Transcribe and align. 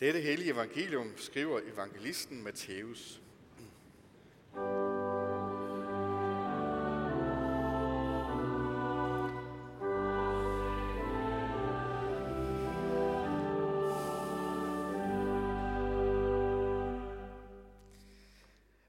Dette 0.00 0.20
hellige 0.20 0.52
evangelium 0.52 1.16
skriver 1.16 1.60
evangelisten 1.60 2.42
Matthæus. 2.42 3.22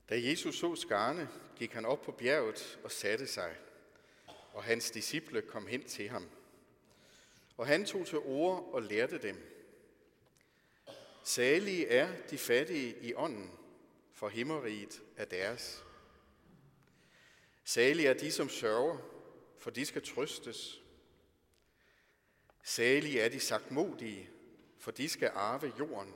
Da 0.09 0.29
Jesus 0.29 0.55
så 0.55 0.75
skarne, 0.75 1.29
gik 1.55 1.73
han 1.73 1.85
op 1.85 2.01
på 2.01 2.11
bjerget 2.11 2.79
og 2.83 2.91
satte 2.91 3.27
sig, 3.27 3.55
og 4.53 4.63
hans 4.63 4.91
disciple 4.91 5.41
kom 5.41 5.67
hen 5.67 5.83
til 5.83 6.09
ham. 6.09 6.29
Og 7.57 7.67
han 7.67 7.85
tog 7.85 8.07
til 8.07 8.17
ord 8.17 8.69
og 8.73 8.81
lærte 8.81 9.17
dem. 9.17 9.50
Salige 11.23 11.87
er 11.87 12.21
de 12.29 12.37
fattige 12.37 12.97
i 13.01 13.13
ånden, 13.13 13.51
for 14.13 14.29
himmeriget 14.29 15.01
er 15.17 15.25
deres. 15.25 15.83
Salige 17.63 18.07
er 18.07 18.13
de, 18.13 18.31
som 18.31 18.49
sørger, 18.49 18.97
for 19.57 19.69
de 19.69 19.85
skal 19.85 20.01
trøstes. 20.01 20.81
Salige 22.63 23.21
er 23.21 23.29
de 23.29 23.39
sagtmodige, 23.39 24.29
for 24.77 24.91
de 24.91 25.09
skal 25.09 25.31
arve 25.33 25.73
jorden. 25.79 26.13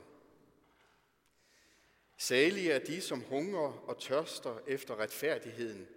Salige 2.16 2.72
er 2.72 2.78
de, 2.78 3.00
som 3.00 3.20
hungrer 3.20 3.72
og 3.88 3.98
tørster 4.00 4.58
efter 4.66 4.96
retfærdigheden, 4.96 5.88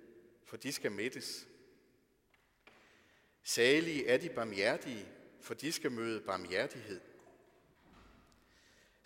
for 0.44 0.58
de 0.58 0.72
skal 0.72 0.92
mættes. 0.92 1.48
Salige 3.44 4.08
er 4.08 4.18
de 4.18 4.30
barmhjertige, 4.30 5.08
for 5.42 5.54
de 5.54 5.72
skal 5.72 5.92
møde 5.92 6.22
barmhjertighed. 6.22 7.02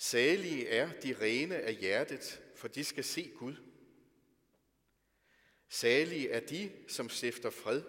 Salige 0.04 0.68
er 0.68 0.90
de 1.04 1.16
rene 1.22 1.56
af 1.56 1.76
hjertet, 1.76 2.42
for 2.56 2.68
de 2.68 2.84
skal 2.84 3.04
se 3.04 3.32
Gud. 3.38 3.56
Salige 5.70 6.30
er 6.30 6.40
de, 6.40 6.72
som 6.88 7.10
stifter 7.10 7.50
fred, 7.50 7.82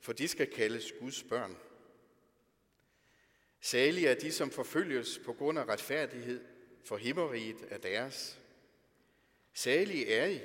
for 0.00 0.12
de 0.12 0.28
skal 0.28 0.50
kaldes 0.50 0.92
Guds 1.00 1.22
børn. 1.22 1.56
Salige 3.60 4.08
er 4.08 4.14
de, 4.14 4.32
som 4.32 4.50
forfølges 4.50 5.20
på 5.24 5.32
grund 5.32 5.58
af 5.58 5.64
retfærdighed, 5.64 6.44
for 6.84 6.96
himmeriget 6.96 7.66
er 7.70 7.78
deres. 7.78 8.40
Salige 9.52 10.12
er 10.12 10.26
I, 10.26 10.40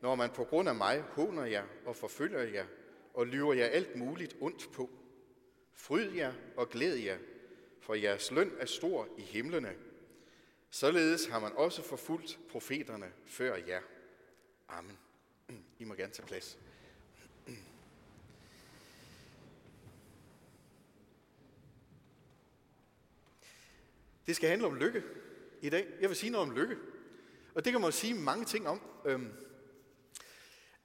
når 0.00 0.14
man 0.14 0.30
på 0.30 0.44
grund 0.44 0.68
af 0.68 0.74
mig 0.74 1.00
håner 1.00 1.44
jer 1.44 1.66
og 1.84 1.96
forfølger 1.96 2.42
jer 2.42 2.66
og 3.14 3.26
lyver 3.26 3.54
jer 3.54 3.66
alt 3.66 3.96
muligt 3.96 4.36
ondt 4.40 4.72
på. 4.72 4.90
Fryd 5.72 6.12
jer 6.12 6.34
og 6.56 6.70
glæd 6.70 6.96
jer, 6.96 7.18
for 7.80 7.94
jeres 7.94 8.30
løn 8.30 8.52
er 8.60 8.66
stor 8.66 9.08
i 9.18 9.22
himlene. 9.22 9.87
Således 10.70 11.26
har 11.26 11.38
man 11.38 11.52
også 11.52 11.82
forfulgt 11.82 12.38
profeterne 12.50 13.12
før 13.26 13.56
jer. 13.56 13.80
Amen. 14.68 14.98
I 15.78 15.84
må 15.84 15.94
gerne 15.94 16.12
tage 16.12 16.26
plads. 16.26 16.58
Det 24.26 24.36
skal 24.36 24.48
handle 24.48 24.66
om 24.66 24.74
lykke 24.74 25.02
i 25.62 25.68
dag. 25.68 25.86
Jeg 26.00 26.08
vil 26.08 26.16
sige 26.16 26.30
noget 26.30 26.48
om 26.48 26.56
lykke. 26.56 26.76
Og 27.54 27.64
det 27.64 27.72
kan 27.72 27.80
man 27.80 27.90
jo 27.90 27.96
sige 27.96 28.14
mange 28.14 28.44
ting 28.44 28.68
om. 28.68 28.80
Øhm, 29.04 29.32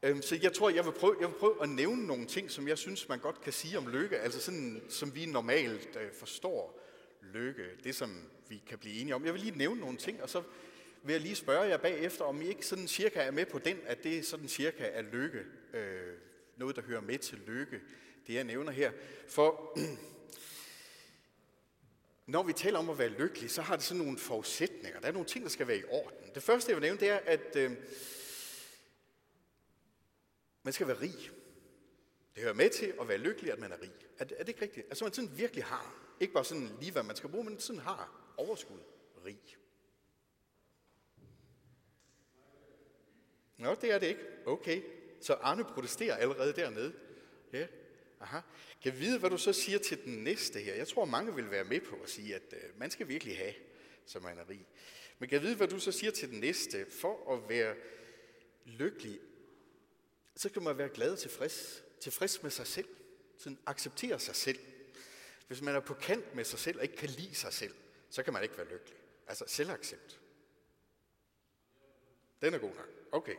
øhm, 0.04 0.22
så 0.22 0.40
jeg 0.42 0.54
tror, 0.54 0.70
jeg 0.70 0.86
vil, 0.86 0.92
prøve, 0.92 1.16
jeg 1.20 1.28
vil 1.28 1.36
prøve 1.36 1.64
at 1.64 1.70
nævne 1.70 2.08
nogle 2.08 2.26
ting, 2.26 2.52
som 2.52 2.68
jeg 2.68 2.78
synes, 2.78 3.10
man 3.10 3.20
godt 3.20 3.42
kan 3.42 3.54
sige 3.54 3.78
om 3.78 3.88
lykke. 3.88 4.20
Altså 4.20 4.42
sådan, 4.42 4.84
som 4.90 5.16
vi 5.16 5.26
normalt 5.26 5.96
øh, 5.96 6.14
forstår 6.14 6.83
lykke. 7.34 7.70
Det, 7.84 7.96
som 7.96 8.30
vi 8.50 8.64
kan 8.68 8.80
blive 8.80 8.96
enige 8.96 9.16
om. 9.16 9.26
Jeg 9.26 9.34
vil 9.34 9.42
lige 9.42 9.58
nævne 9.58 9.82
nogle 9.82 9.98
ting, 9.98 10.22
og 10.22 10.30
så 10.30 10.44
vil 11.04 11.14
jeg 11.14 11.22
lige 11.22 11.36
spørge 11.36 11.68
jer 11.68 11.78
bagefter, 11.78 12.26
om 12.26 12.42
I 12.42 12.48
ikke 12.48 12.66
sådan 12.66 12.88
cirka 12.88 13.20
er 13.20 13.32
med 13.32 13.46
på 13.46 13.60
den, 13.60 13.78
at 13.86 14.04
det 14.04 14.26
sådan 14.26 14.48
cirka 14.48 14.90
er 14.94 15.02
lykke. 15.02 15.40
Øh, 15.74 16.14
noget, 16.58 16.76
der 16.76 16.82
hører 16.82 17.02
med 17.02 17.18
til 17.18 17.42
lykke, 17.48 17.82
det 18.28 18.34
jeg 18.34 18.44
nævner 18.44 18.72
her. 18.72 18.92
For 19.28 19.78
når 22.34 22.44
vi 22.44 22.54
taler 22.54 22.80
om 22.80 22.90
at 22.90 22.98
være 22.98 23.10
lykkelig, 23.10 23.52
så 23.52 23.62
har 23.62 23.76
det 23.76 23.86
sådan 23.86 24.04
nogle 24.04 24.18
forudsætninger. 24.18 25.00
Der 25.00 25.08
er 25.08 25.12
nogle 25.12 25.28
ting, 25.28 25.44
der 25.44 25.50
skal 25.50 25.68
være 25.68 25.78
i 25.78 25.84
orden. 25.90 26.30
Det 26.36 26.44
første, 26.44 26.72
jeg 26.72 26.76
vil 26.76 26.82
nævne, 26.82 27.00
det 27.00 27.10
er, 27.10 27.20
at 27.26 27.56
øh, 27.56 27.72
man 30.64 30.74
skal 30.74 30.88
være 30.88 31.02
rig. 31.02 31.32
Det 32.36 32.44
hører 32.44 32.54
med 32.54 32.70
til 32.70 32.94
at 33.02 33.08
være 33.08 33.18
lykkelig, 33.18 33.52
at 33.52 33.60
man 33.60 33.72
er 33.72 33.82
rig. 33.82 33.92
Er 34.20 34.24
det, 34.24 34.36
er 34.40 34.44
det 34.44 34.50
ikke 34.50 34.62
rigtigt? 34.62 34.88
Altså 34.88 35.06
man 35.06 35.14
sådan 35.14 35.38
virkelig 35.38 35.64
har, 35.64 36.16
ikke 36.20 36.34
bare 36.34 36.46
sådan 36.46 36.70
lige 36.80 36.92
hvad 36.92 37.04
man 37.04 37.16
skal 37.16 37.30
bruge, 37.30 37.44
men 37.44 37.60
sådan 37.60 37.82
har 37.82 38.34
overskud 38.38 38.80
rig. 39.26 39.58
Nå, 43.58 43.76
det 43.82 43.92
er 43.92 44.00
det 44.00 44.08
ikke. 44.08 44.22
Okay. 44.46 44.82
Så 45.22 45.34
Arne 45.34 45.64
protesterer 45.64 46.16
allerede 46.16 46.54
dernede. 46.54 46.94
Ja. 47.54 47.68
Aha. 48.20 48.40
Kan 48.82 49.00
vide, 49.00 49.20
hvad 49.20 49.30
du 49.30 49.38
så 49.38 49.54
siger 49.54 49.80
til 49.80 50.06
den 50.06 50.24
næste 50.24 50.60
her? 50.60 50.76
Jeg 50.76 50.88
tror, 50.88 51.06
mange 51.06 51.36
vil 51.36 51.52
være 51.52 51.64
med 51.64 51.82
på 51.82 51.96
at 52.04 52.10
sige, 52.10 52.36
at 52.36 52.54
øh, 52.54 52.80
man 52.80 52.92
skal 52.92 53.08
virkelig 53.08 53.38
have, 53.38 53.54
som 54.06 54.24
man 54.24 54.38
er 54.38 54.50
rig. 54.50 54.68
Men 55.20 55.30
kan 55.30 55.42
vide, 55.42 55.56
hvad 55.56 55.68
du 55.68 55.80
så 55.80 55.92
siger 55.92 56.12
til 56.12 56.30
den 56.30 56.40
næste? 56.40 56.86
For 57.02 57.34
at 57.34 57.50
være 57.50 57.76
lykkelig, 58.66 59.20
så 60.36 60.50
skal 60.50 60.62
man 60.62 60.78
være 60.78 60.90
glad 60.90 61.12
og 61.12 61.20
tilfreds. 61.20 61.84
Tilfreds 62.04 62.44
med 62.44 62.52
sig 62.52 62.68
selv. 62.68 62.88
Sådan 63.38 63.60
accepterer 63.66 64.18
sig 64.18 64.36
selv. 64.36 64.60
Hvis 65.48 65.62
man 65.62 65.76
er 65.76 65.80
på 65.80 65.94
kant 65.94 66.36
med 66.36 66.44
sig 66.44 66.60
selv 66.60 66.78
og 66.78 66.84
ikke 66.84 66.96
kan 66.96 67.10
lide 67.10 67.36
sig 67.36 67.54
selv, 67.54 67.74
så 68.10 68.24
kan 68.24 68.34
man 68.34 68.44
ikke 68.44 68.58
være 68.58 68.70
lykkelig. 68.70 68.98
Altså 69.28 69.46
selvaccept. 69.48 70.20
Den 72.42 72.54
er 72.54 72.58
god 72.58 72.76
nok. 72.76 72.90
Okay. 73.12 73.36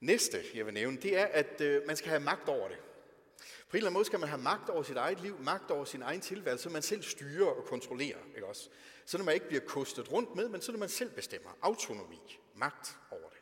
Næste, 0.00 0.44
jeg 0.54 0.66
vil 0.66 0.74
nævne, 0.74 0.96
det 0.96 1.16
er, 1.16 1.24
at 1.24 1.60
øh, 1.60 1.86
man 1.86 1.96
skal 1.96 2.08
have 2.08 2.20
magt 2.20 2.48
over 2.48 2.68
det. 2.68 2.78
På 2.78 3.76
en 3.76 3.76
eller 3.76 3.86
anden 3.86 3.94
måde 3.94 4.04
skal 4.04 4.20
man 4.20 4.28
have 4.28 4.42
magt 4.42 4.68
over 4.68 4.82
sit 4.82 4.96
eget 4.96 5.20
liv, 5.20 5.38
magt 5.40 5.70
over 5.70 5.84
sin 5.84 6.02
egen 6.02 6.20
tilværelse, 6.20 6.62
så 6.62 6.70
man 6.70 6.82
selv 6.82 7.02
styrer 7.02 7.50
og 7.50 7.64
kontrollerer. 7.64 8.18
Ikke 8.34 8.46
også? 8.46 8.70
Så 9.04 9.18
når 9.18 9.24
man 9.24 9.34
ikke 9.34 9.48
bliver 9.48 9.64
kostet 9.64 10.12
rundt 10.12 10.34
med, 10.34 10.48
men 10.48 10.62
så 10.62 10.72
når 10.72 10.78
man 10.78 10.88
selv 10.88 11.10
bestemmer. 11.10 11.58
Autonomi, 11.62 12.40
magt 12.54 12.96
over 13.10 13.28
det. 13.28 13.40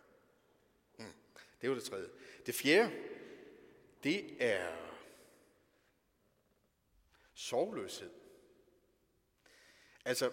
Mm. 0.98 1.12
Det 1.60 1.68
var 1.68 1.74
det 1.74 1.84
tredje. 1.84 2.08
Det 2.46 2.54
fjerde, 2.54 2.92
det 4.04 4.42
er 4.42 4.76
sorgløshed. 7.34 8.10
Altså, 10.04 10.32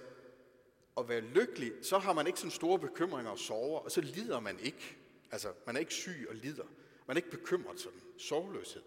at 0.98 1.10
være 1.10 1.22
lykkelig, 1.22 1.74
så 1.82 1.98
har 1.98 2.14
man 2.14 2.28
ikke 2.28 2.40
sådan 2.40 2.52
store 2.52 2.80
bekymringer 2.80 3.32
og 3.32 3.40
sover, 3.40 3.80
og 3.80 3.92
så 3.92 4.02
lider 4.02 4.40
man 4.40 4.60
ikke. 4.60 4.98
Altså, 5.32 5.54
man 5.66 5.76
er 5.76 5.80
ikke 5.80 5.94
syg 5.94 6.26
og 6.30 6.36
lider. 6.36 6.66
Man 7.08 7.18
er 7.18 7.22
ikke 7.22 7.38
bekymret 7.38 7.80
sådan. 7.80 8.02
Sorgløshed. 8.18 8.84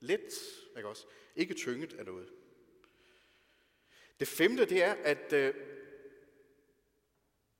Let, 0.00 0.32
ikke 0.76 0.88
også? 0.88 1.06
Ikke 1.36 1.54
tynget 1.54 1.92
af 1.92 2.04
noget. 2.04 2.28
Det 4.20 4.28
femte, 4.28 4.64
det 4.64 4.82
er, 4.82 4.92
at, 4.92 5.32
øh, 5.32 5.54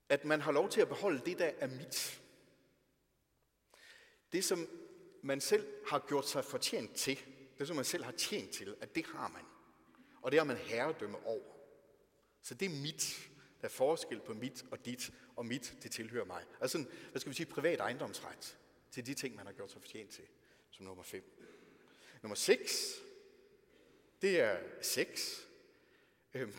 at 0.09 0.25
man 0.25 0.41
har 0.41 0.53
lov 0.53 0.69
til 0.69 0.80
at 0.80 0.88
beholde 0.88 1.22
det, 1.26 1.38
der 1.38 1.50
er 1.59 1.66
mit. 1.66 2.22
Det, 4.32 4.44
som 4.44 4.69
man 5.22 5.40
selv 5.40 5.66
har 5.86 6.04
gjort 6.08 6.28
sig 6.28 6.44
fortjent 6.44 6.94
til, 6.94 7.18
det, 7.58 7.66
som 7.66 7.76
man 7.76 7.84
selv 7.84 8.04
har 8.04 8.12
tjent 8.12 8.50
til, 8.50 8.76
at 8.80 8.94
det 8.94 9.06
har 9.06 9.28
man. 9.28 9.42
Og 10.22 10.32
det 10.32 10.40
har 10.40 10.44
man 10.44 10.56
herredømme 10.56 11.26
over. 11.26 11.54
Så 12.42 12.54
det 12.54 12.66
er 12.66 12.82
mit. 12.82 13.28
Der 13.60 13.64
er 13.64 13.72
forskel 13.72 14.20
på 14.20 14.34
mit 14.34 14.64
og 14.70 14.84
dit, 14.84 15.12
og 15.36 15.46
mit, 15.46 15.76
det 15.82 15.90
tilhører 15.90 16.24
mig. 16.24 16.44
Altså, 16.60 16.84
hvad 17.10 17.20
skal 17.20 17.30
vi 17.30 17.36
sige, 17.36 17.46
privat 17.46 17.80
ejendomsret 17.80 18.56
til 18.90 19.06
de 19.06 19.14
ting, 19.14 19.36
man 19.36 19.46
har 19.46 19.52
gjort 19.52 19.70
sig 19.70 19.80
fortjent 19.80 20.10
til, 20.10 20.24
som 20.70 20.86
nummer 20.86 21.02
fem. 21.02 21.24
Nummer 22.22 22.36
6, 22.36 22.94
det 24.22 24.40
er 24.40 24.58
sex. 24.82 25.38
Øhm, 26.34 26.54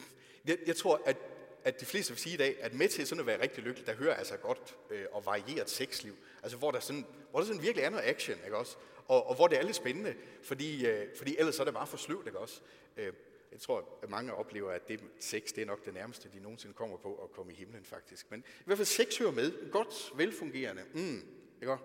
jeg, 0.45 0.57
jeg 0.65 0.75
tror, 0.75 1.01
at, 1.05 1.17
at 1.63 1.79
de 1.79 1.85
fleste 1.85 2.13
vil 2.13 2.19
sige 2.19 2.33
i 2.33 2.37
dag, 2.37 2.63
at 2.63 2.73
med 2.73 2.89
til 2.89 3.07
sådan 3.07 3.19
at 3.19 3.25
være 3.25 3.41
rigtig 3.41 3.63
lykkelig, 3.63 3.87
der 3.87 3.95
hører 3.95 4.15
altså 4.15 4.37
godt 4.37 4.77
øh, 4.89 5.05
og 5.11 5.25
varieret 5.25 5.69
sexliv. 5.69 6.15
Altså 6.43 6.57
hvor 6.57 6.71
der, 6.71 6.79
sådan, 6.79 7.05
hvor 7.31 7.39
der 7.39 7.47
sådan 7.47 7.61
virkelig 7.61 7.83
er 7.83 7.89
noget 7.89 8.03
action, 8.03 8.37
ikke 8.45 8.57
også? 8.57 8.77
Og, 9.07 9.27
og 9.27 9.35
hvor 9.35 9.47
det 9.47 9.57
er 9.57 9.63
lidt 9.63 9.75
spændende, 9.75 10.15
fordi, 10.43 10.85
øh, 10.85 11.07
fordi 11.17 11.35
ellers 11.39 11.59
er 11.59 11.63
det 11.63 11.73
bare 11.73 11.87
for 11.87 11.97
sløvt, 11.97 12.27
ikke 12.27 12.39
også? 12.39 12.61
Øh, 12.97 13.13
jeg 13.51 13.59
tror, 13.59 13.99
at 14.03 14.09
mange 14.09 14.33
oplever, 14.33 14.71
at 14.71 14.87
det 14.87 15.01
sex, 15.19 15.43
det 15.55 15.61
er 15.61 15.65
nok 15.65 15.85
det 15.85 15.93
nærmeste, 15.93 16.29
de 16.33 16.39
nogensinde 16.39 16.73
kommer 16.73 16.97
på 16.97 17.15
at 17.15 17.31
komme 17.31 17.51
i 17.51 17.55
himlen, 17.55 17.85
faktisk. 17.85 18.31
Men 18.31 18.39
i 18.39 18.63
hvert 18.65 18.77
fald 18.77 18.85
sex 18.85 19.17
hører 19.17 19.31
med. 19.31 19.71
Godt, 19.71 20.11
velfungerende. 20.15 20.83
Mm, 20.93 21.21
ikke 21.61 21.71
også? 21.71 21.83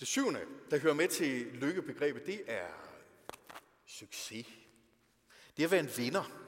Det 0.00 0.08
syvende, 0.08 0.40
der 0.70 0.78
hører 0.78 0.94
med 0.94 1.08
til 1.08 1.46
lykkebegrebet, 1.46 2.26
det 2.26 2.42
er 2.46 2.66
succes. 3.86 4.46
Det 5.56 5.62
er 5.62 5.66
at 5.66 5.70
være 5.70 5.80
en 5.80 5.90
vinder. 5.96 6.42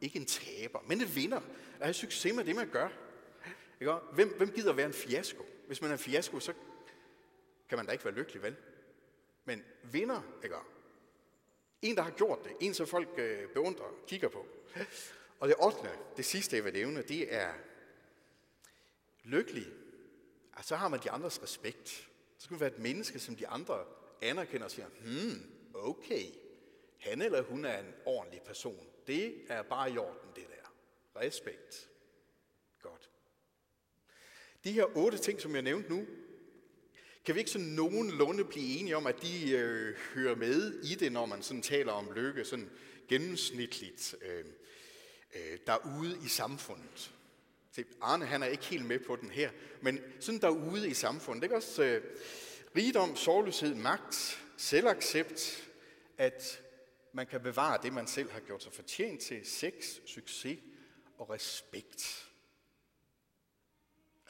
Ikke 0.00 0.18
en 0.18 0.26
taber, 0.26 0.80
men 0.86 1.00
en 1.00 1.14
vinder. 1.14 1.40
At 1.80 1.86
have 1.86 1.94
succes 1.94 2.34
med 2.34 2.44
det, 2.44 2.56
man 2.56 2.68
gør. 2.68 2.88
Ikke? 3.80 3.92
Hvem, 3.92 4.36
hvem 4.36 4.52
gider 4.52 4.72
være 4.72 4.86
en 4.86 4.92
fiasko? 4.92 5.46
Hvis 5.70 5.80
man 5.80 5.90
er 5.90 5.94
en 5.94 5.98
fiasko, 5.98 6.40
så 6.40 6.52
kan 7.68 7.78
man 7.78 7.86
da 7.86 7.92
ikke 7.92 8.04
være 8.04 8.14
lykkelig, 8.14 8.42
vel? 8.42 8.56
Men 9.44 9.64
vinder, 9.82 10.22
ikke? 10.44 10.56
En, 11.82 11.96
der 11.96 12.02
har 12.02 12.10
gjort 12.10 12.44
det. 12.44 12.52
En, 12.60 12.74
som 12.74 12.86
folk 12.86 13.08
øh, 13.16 13.48
beundrer, 13.48 13.94
kigger 14.06 14.28
på. 14.28 14.46
Og 15.40 15.48
det 15.48 15.56
8. 15.58 15.78
det 16.16 16.24
sidste, 16.24 16.56
jeg 16.56 16.64
vil 16.64 16.72
nævne, 16.72 17.02
det 17.02 17.34
er 17.34 17.52
lykkelig. 19.24 19.66
Og 20.52 20.64
så 20.64 20.76
har 20.76 20.88
man 20.88 21.00
de 21.00 21.10
andres 21.10 21.42
respekt. 21.42 21.88
Så 22.36 22.44
skal 22.44 22.54
man 22.54 22.60
være 22.60 22.72
et 22.72 22.78
menneske, 22.78 23.18
som 23.18 23.36
de 23.36 23.48
andre 23.48 23.84
anerkender 24.22 24.64
og 24.64 24.70
siger, 24.70 24.86
hmm, 24.86 25.50
okay, 25.74 26.24
han 26.98 27.22
eller 27.22 27.42
hun 27.42 27.64
er 27.64 27.78
en 27.78 27.94
ordentlig 28.04 28.42
person. 28.42 28.86
Det 29.06 29.44
er 29.48 29.62
bare 29.62 29.92
i 29.92 29.98
orden, 29.98 30.30
det 30.36 30.44
der. 30.48 30.72
Respekt. 31.20 31.89
De 34.64 34.72
her 34.72 34.96
otte 34.96 35.18
ting, 35.18 35.40
som 35.40 35.54
jeg 35.54 35.62
nævnte 35.62 35.90
nu, 35.90 36.06
kan 37.24 37.34
vi 37.34 37.40
ikke 37.40 37.50
sådan 37.50 37.66
nogenlunde 37.66 38.44
blive 38.44 38.78
enige 38.78 38.96
om, 38.96 39.06
at 39.06 39.22
de 39.22 39.50
øh, 39.50 39.96
hører 40.14 40.36
med 40.36 40.82
i 40.82 40.94
det, 40.94 41.12
når 41.12 41.26
man 41.26 41.42
sådan 41.42 41.62
taler 41.62 41.92
om 41.92 42.12
lykke, 42.14 42.44
sådan 42.44 42.70
gennemsnitligt 43.08 44.14
øh, 44.22 44.44
øh, 45.34 45.58
derude 45.66 46.18
i 46.24 46.28
samfundet? 46.28 47.14
Se, 47.72 47.84
Arne 48.00 48.26
han 48.26 48.42
er 48.42 48.46
ikke 48.46 48.64
helt 48.64 48.84
med 48.84 48.98
på 48.98 49.16
den 49.16 49.30
her, 49.30 49.50
men 49.82 50.00
sådan 50.20 50.40
derude 50.40 50.88
i 50.88 50.94
samfundet, 50.94 51.42
det 51.42 51.52
er 51.52 51.56
også 51.56 51.82
øh, 51.82 52.02
rigdom, 52.76 53.16
sorgløshed, 53.16 53.74
magt, 53.74 54.42
selvaccept, 54.56 55.68
at 56.18 56.62
man 57.12 57.26
kan 57.26 57.40
bevare 57.40 57.78
det, 57.82 57.92
man 57.92 58.06
selv 58.06 58.30
har 58.30 58.40
gjort 58.40 58.62
sig 58.62 58.72
fortjent 58.72 59.20
til, 59.20 59.40
sex, 59.44 59.74
succes 60.06 60.58
og 61.18 61.30
respekt. 61.30 62.29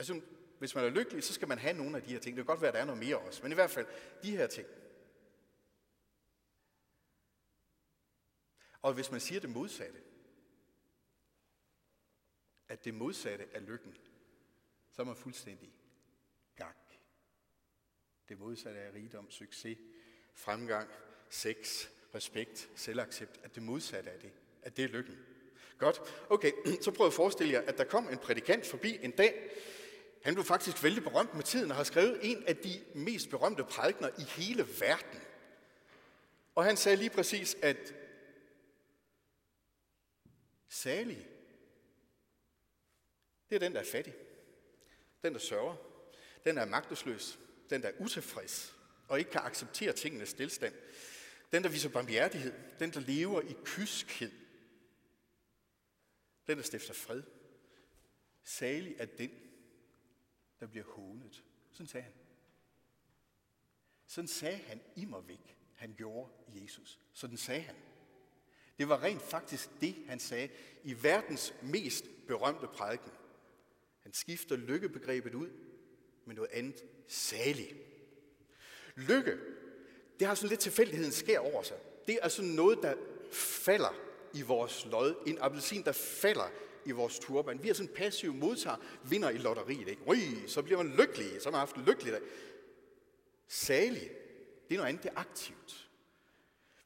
Altså, 0.00 0.20
hvis 0.58 0.74
man 0.74 0.84
er 0.84 0.88
lykkelig, 0.88 1.24
så 1.24 1.32
skal 1.32 1.48
man 1.48 1.58
have 1.58 1.76
nogle 1.76 1.96
af 1.96 2.02
de 2.02 2.12
her 2.12 2.20
ting. 2.20 2.36
Det 2.36 2.44
kan 2.44 2.54
godt 2.54 2.60
være, 2.60 2.68
at 2.68 2.74
der 2.74 2.80
er 2.80 2.84
noget 2.84 3.00
mere 3.00 3.18
også, 3.18 3.42
men 3.42 3.52
i 3.52 3.54
hvert 3.54 3.70
fald 3.70 3.86
de 4.22 4.36
her 4.36 4.46
ting. 4.46 4.68
Og 8.82 8.92
hvis 8.92 9.10
man 9.10 9.20
siger 9.20 9.40
det 9.40 9.50
modsatte, 9.50 9.98
at 12.68 12.84
det 12.84 12.94
modsatte 12.94 13.44
er 13.52 13.60
lykken, 13.60 13.96
så 14.90 15.02
er 15.02 15.06
man 15.06 15.16
fuldstændig 15.16 15.72
gak. 16.56 16.76
Det 18.28 18.38
modsatte 18.38 18.80
er 18.80 18.94
rigdom, 18.94 19.30
succes, 19.30 19.78
fremgang, 20.34 20.90
sex, 21.30 21.86
respekt, 22.14 22.70
selvaccept, 22.74 23.40
at 23.42 23.54
det 23.54 23.62
modsatte 23.62 24.10
er 24.10 24.18
det, 24.18 24.32
at 24.62 24.76
det 24.76 24.84
er 24.84 24.88
lykken. 24.88 25.18
Godt, 25.80 26.00
okay, 26.30 26.52
så 26.84 26.90
prøv 26.90 27.06
at 27.06 27.12
forestille 27.12 27.52
jer, 27.52 27.60
at 27.60 27.78
der 27.78 27.84
kom 27.84 28.08
en 28.08 28.18
prædikant 28.18 28.66
forbi 28.66 28.98
en 29.02 29.10
dag. 29.10 29.50
Han 30.22 30.34
blev 30.34 30.44
faktisk 30.44 30.82
vældig 30.82 31.02
berømt 31.02 31.34
med 31.34 31.42
tiden 31.42 31.70
og 31.70 31.76
har 31.76 31.84
skrevet 31.84 32.18
en 32.22 32.44
af 32.46 32.56
de 32.56 32.84
mest 32.94 33.30
berømte 33.30 33.64
prædikner 33.64 34.08
i 34.18 34.22
hele 34.22 34.66
verden. 34.80 35.20
Og 36.54 36.64
han 36.64 36.76
sagde 36.76 36.96
lige 36.96 37.10
præcis, 37.10 37.56
at 37.62 37.94
salig, 40.68 41.28
det 43.50 43.54
er 43.54 43.60
den, 43.60 43.72
der 43.72 43.80
er 43.80 43.84
fattig. 43.92 44.14
Den, 45.22 45.32
der 45.32 45.38
sørger. 45.38 45.76
Den, 46.44 46.56
der 46.56 46.62
er 46.62 46.66
magtesløs. 46.66 47.38
Den, 47.70 47.82
der 47.82 47.88
er 47.88 47.92
utilfreds 47.98 48.74
og 49.08 49.18
ikke 49.18 49.30
kan 49.30 49.40
acceptere 49.40 49.92
tingenes 49.92 50.28
stillstand. 50.28 50.74
Den, 51.52 51.62
der 51.62 51.68
viser 51.68 51.88
barmhjertighed. 51.88 52.52
Den, 52.78 52.90
der 52.90 53.00
lever 53.00 53.40
i 53.40 53.56
kyskhed. 53.64 54.32
Den, 56.46 56.56
der 56.56 56.62
stifter 56.62 56.94
fred. 56.94 57.22
Salig 58.44 58.94
er 58.98 59.06
den, 59.06 59.30
der 60.60 60.66
bliver 60.66 60.86
hånet. 60.86 61.44
Sådan 61.70 61.86
sagde 61.86 62.04
han. 62.04 62.12
Sådan 64.06 64.28
sagde 64.28 64.56
han 64.56 64.80
i 64.96 65.06
væk. 65.26 65.56
Han 65.74 65.94
gjorde 65.96 66.30
Jesus. 66.48 67.00
Sådan 67.12 67.36
sagde 67.36 67.60
han. 67.60 67.76
Det 68.78 68.88
var 68.88 69.02
rent 69.02 69.22
faktisk 69.22 69.70
det, 69.80 69.94
han 70.06 70.20
sagde 70.20 70.48
i 70.84 71.02
verdens 71.02 71.54
mest 71.62 72.04
berømte 72.26 72.66
prædiken. 72.66 73.12
Han 74.00 74.12
skifter 74.12 74.56
lykkebegrebet 74.56 75.34
ud 75.34 75.50
med 76.24 76.34
noget 76.34 76.50
andet 76.50 76.84
salig. 77.08 77.76
Lykke, 78.96 79.38
det 80.18 80.26
har 80.26 80.34
sådan 80.34 80.48
lidt 80.48 80.60
tilfældigheden 80.60 81.12
sker 81.12 81.38
over 81.38 81.62
sig. 81.62 81.76
Det 82.06 82.14
er 82.14 82.22
altså 82.22 82.42
noget, 82.42 82.78
der 82.82 82.94
falder 83.32 83.94
i 84.34 84.42
vores 84.42 84.86
lod. 84.86 85.14
En 85.26 85.38
appelsin, 85.38 85.82
der 85.84 85.92
falder 85.92 86.50
i 86.90 86.92
vores 86.92 87.18
turban. 87.18 87.62
Vi 87.62 87.68
er 87.68 87.74
sådan 87.74 87.94
passive 87.94 88.34
modtager, 88.34 88.76
vinder 89.08 89.30
i 89.30 89.38
lotteriet. 89.38 89.88
Ikke? 89.88 90.02
Ui, 90.06 90.18
så 90.46 90.62
bliver 90.62 90.82
man 90.82 90.96
lykkelig, 90.96 91.42
så 91.42 91.44
har 91.44 91.50
man 91.50 91.58
haft 91.58 91.76
en 91.76 91.84
lykkelig 91.84 92.12
dag. 92.12 92.22
Salig, 93.48 94.10
det 94.68 94.74
er 94.74 94.78
noget 94.78 94.88
andet, 94.88 95.02
det 95.02 95.10
er 95.10 95.18
aktivt. 95.18 95.90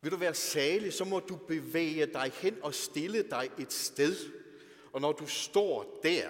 Vil 0.01 0.13
du 0.13 0.17
være 0.17 0.35
salig, 0.35 0.93
så 0.93 1.05
må 1.05 1.21
du 1.21 1.37
bevæge 1.37 2.07
dig 2.07 2.33
hen 2.35 2.59
og 2.63 2.75
stille 2.75 3.23
dig 3.23 3.51
et 3.59 3.73
sted. 3.73 4.17
Og 4.93 5.01
når 5.01 5.13
du 5.13 5.27
står 5.27 6.01
der, 6.03 6.29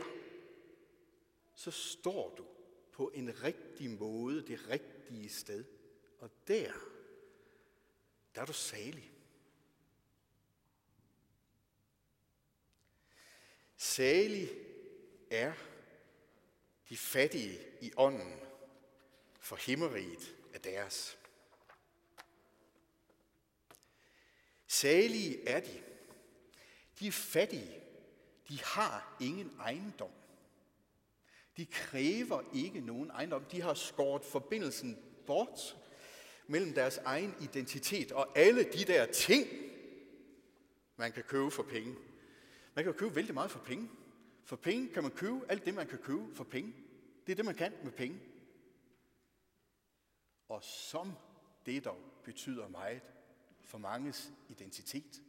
så 1.55 1.71
står 1.71 2.35
du 2.39 2.45
på 2.93 3.11
en 3.15 3.43
rigtig 3.43 3.91
måde, 3.91 4.43
det 4.47 4.61
rigtige 4.71 5.29
sted. 5.29 5.65
Og 6.19 6.31
der, 6.49 6.73
der 8.35 8.41
er 8.41 8.45
du 8.45 8.53
salig. 8.53 9.14
Salig 13.85 14.51
er 15.31 15.53
de 16.89 16.97
fattige 16.97 17.59
i 17.81 17.93
ånden, 17.97 18.41
for 19.41 19.57
himmeriget 19.57 20.37
er 20.55 20.59
deres. 20.59 21.19
Salige 24.67 25.49
er 25.49 25.61
de. 25.61 25.83
De 27.01 27.07
er 27.07 27.13
fattige. 27.13 27.81
De 28.49 28.59
har 28.63 29.17
ingen 29.21 29.57
ejendom. 29.61 30.13
De 31.57 31.67
kræver 31.67 32.43
ikke 32.55 32.81
nogen 32.81 33.11
ejendom. 33.11 33.45
De 33.45 33.63
har 33.63 33.75
skåret 33.75 34.25
forbindelsen 34.25 34.99
bort 35.27 35.77
mellem 36.47 36.75
deres 36.75 36.97
egen 36.97 37.35
identitet 37.41 38.13
og 38.13 38.39
alle 38.39 38.73
de 38.73 38.85
der 38.85 39.13
ting, 39.13 39.49
man 40.97 41.13
kan 41.13 41.23
købe 41.23 41.51
for 41.51 41.63
penge. 41.63 41.97
Man 42.75 42.85
kan 42.85 42.95
købe 42.95 43.15
vældig 43.15 43.35
meget 43.35 43.51
for 43.51 43.65
penge. 43.65 43.91
For 44.45 44.57
penge 44.57 44.89
kan 44.89 45.03
man 45.03 45.13
købe 45.13 45.51
alt 45.51 45.65
det, 45.65 45.75
man 45.75 45.87
kan 45.87 45.99
købe 45.99 46.35
for 46.35 46.45
penge. 46.45 46.75
Det 47.27 47.33
er 47.33 47.37
det, 47.37 47.45
man 47.45 47.55
kan 47.55 47.73
med 47.85 47.93
penge. 47.93 48.21
Og 50.49 50.65
som 50.65 51.13
det 51.67 51.85
dog 51.85 52.01
betyder 52.25 52.69
meget 52.69 53.03
for 53.61 53.79
manges 53.79 54.33
identitet. 54.49 55.23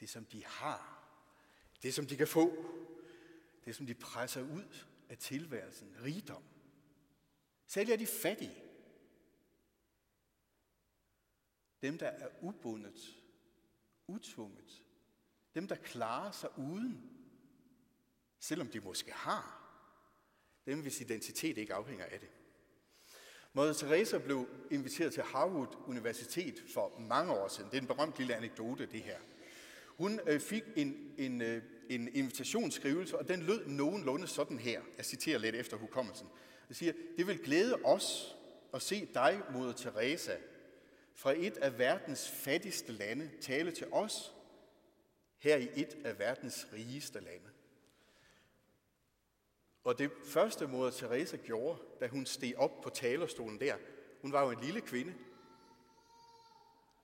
Det, 0.00 0.08
som 0.08 0.24
de 0.24 0.44
har. 0.44 0.96
Det, 1.82 1.94
som 1.94 2.06
de 2.06 2.16
kan 2.16 2.28
få. 2.28 2.64
Det, 3.64 3.76
som 3.76 3.86
de 3.86 3.94
presser 3.94 4.42
ud 4.42 4.84
af 5.08 5.18
tilværelsen. 5.18 5.96
Rigdom. 6.02 6.42
Særligt 7.66 7.92
er 7.92 7.98
de 7.98 8.06
fattige. 8.06 8.62
Dem, 11.82 11.98
der 11.98 12.06
er 12.06 12.28
ubundet, 12.42 13.16
utvunget. 14.06 14.84
Dem, 15.54 15.68
der 15.68 15.74
klarer 15.74 16.30
sig 16.30 16.48
uden, 16.58 17.10
selvom 18.40 18.68
de 18.68 18.80
måske 18.80 19.12
har. 19.12 19.56
Dem, 20.66 20.80
hvis 20.80 21.00
identitet 21.00 21.58
ikke 21.58 21.74
afhænger 21.74 22.04
af 22.04 22.20
det. 22.20 22.28
Mother 23.52 23.72
Teresa 23.72 24.18
blev 24.18 24.48
inviteret 24.70 25.12
til 25.12 25.22
Harvard 25.22 25.84
Universitet 25.86 26.64
for 26.74 26.98
mange 26.98 27.32
år 27.32 27.48
siden. 27.48 27.70
Det 27.70 27.76
er 27.76 27.80
en 27.80 27.86
berømt 27.86 28.18
lille 28.18 28.34
anekdote, 28.34 28.86
det 28.86 29.02
her. 29.02 29.18
Hun 29.86 30.20
øh, 30.26 30.40
fik 30.40 30.62
en, 30.76 31.14
en, 31.18 31.42
øh, 31.42 31.62
en 31.90 32.08
invitationsskrivelse, 32.14 33.18
og 33.18 33.28
den 33.28 33.42
lød 33.42 33.66
nogenlunde 33.66 34.26
sådan 34.26 34.58
her. 34.58 34.80
Jeg 34.96 35.04
citerer 35.04 35.38
lidt 35.38 35.54
efter 35.54 35.76
hukommelsen. 35.76 36.28
Det 36.68 36.76
siger, 36.76 36.92
det 37.16 37.26
vil 37.26 37.38
glæde 37.38 37.74
os 37.84 38.36
at 38.74 38.82
se 38.82 39.08
dig, 39.14 39.42
Moder 39.52 39.72
Teresa, 39.72 40.36
fra 41.14 41.34
et 41.36 41.56
af 41.56 41.78
verdens 41.78 42.28
fattigste 42.28 42.92
lande 42.92 43.30
tale 43.40 43.70
til 43.70 43.86
os 43.92 44.34
her 45.40 45.56
i 45.56 45.68
et 45.76 45.98
af 46.04 46.18
verdens 46.18 46.66
rigeste 46.72 47.20
lande. 47.20 47.50
Og 49.84 49.98
det 49.98 50.10
første 50.24 50.66
moder 50.66 50.90
Teresa 50.90 51.36
gjorde, 51.36 51.78
da 52.00 52.08
hun 52.08 52.26
steg 52.26 52.54
op 52.56 52.80
på 52.80 52.90
talerstolen 52.90 53.60
der, 53.60 53.76
hun 54.20 54.32
var 54.32 54.44
jo 54.44 54.50
en 54.50 54.64
lille 54.64 54.80
kvinde. 54.80 55.14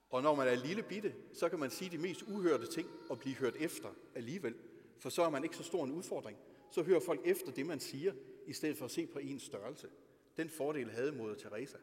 Og 0.09 0.23
når 0.23 0.35
man 0.35 0.47
er 0.47 0.55
lille 0.55 0.83
bitte, 0.83 1.15
så 1.33 1.49
kan 1.49 1.59
man 1.59 1.71
sige 1.71 1.91
de 1.91 1.97
mest 1.97 2.21
uhørte 2.21 2.67
ting 2.67 2.89
og 3.09 3.19
blive 3.19 3.35
hørt 3.35 3.55
efter 3.55 3.89
alligevel. 4.15 4.55
For 4.99 5.09
så 5.09 5.21
er 5.21 5.29
man 5.29 5.43
ikke 5.43 5.55
så 5.55 5.63
stor 5.63 5.83
en 5.83 5.91
udfordring. 5.91 6.37
Så 6.71 6.83
hører 6.83 6.99
folk 6.99 7.21
efter 7.25 7.51
det, 7.51 7.65
man 7.65 7.79
siger, 7.79 8.13
i 8.45 8.53
stedet 8.53 8.77
for 8.77 8.85
at 8.85 8.91
se 8.91 9.07
på 9.07 9.19
ens 9.19 9.43
størrelse. 9.43 9.89
Den 10.37 10.49
fordel 10.49 10.91
havde 10.91 11.11
moder 11.11 11.35
Teresa. 11.35 11.77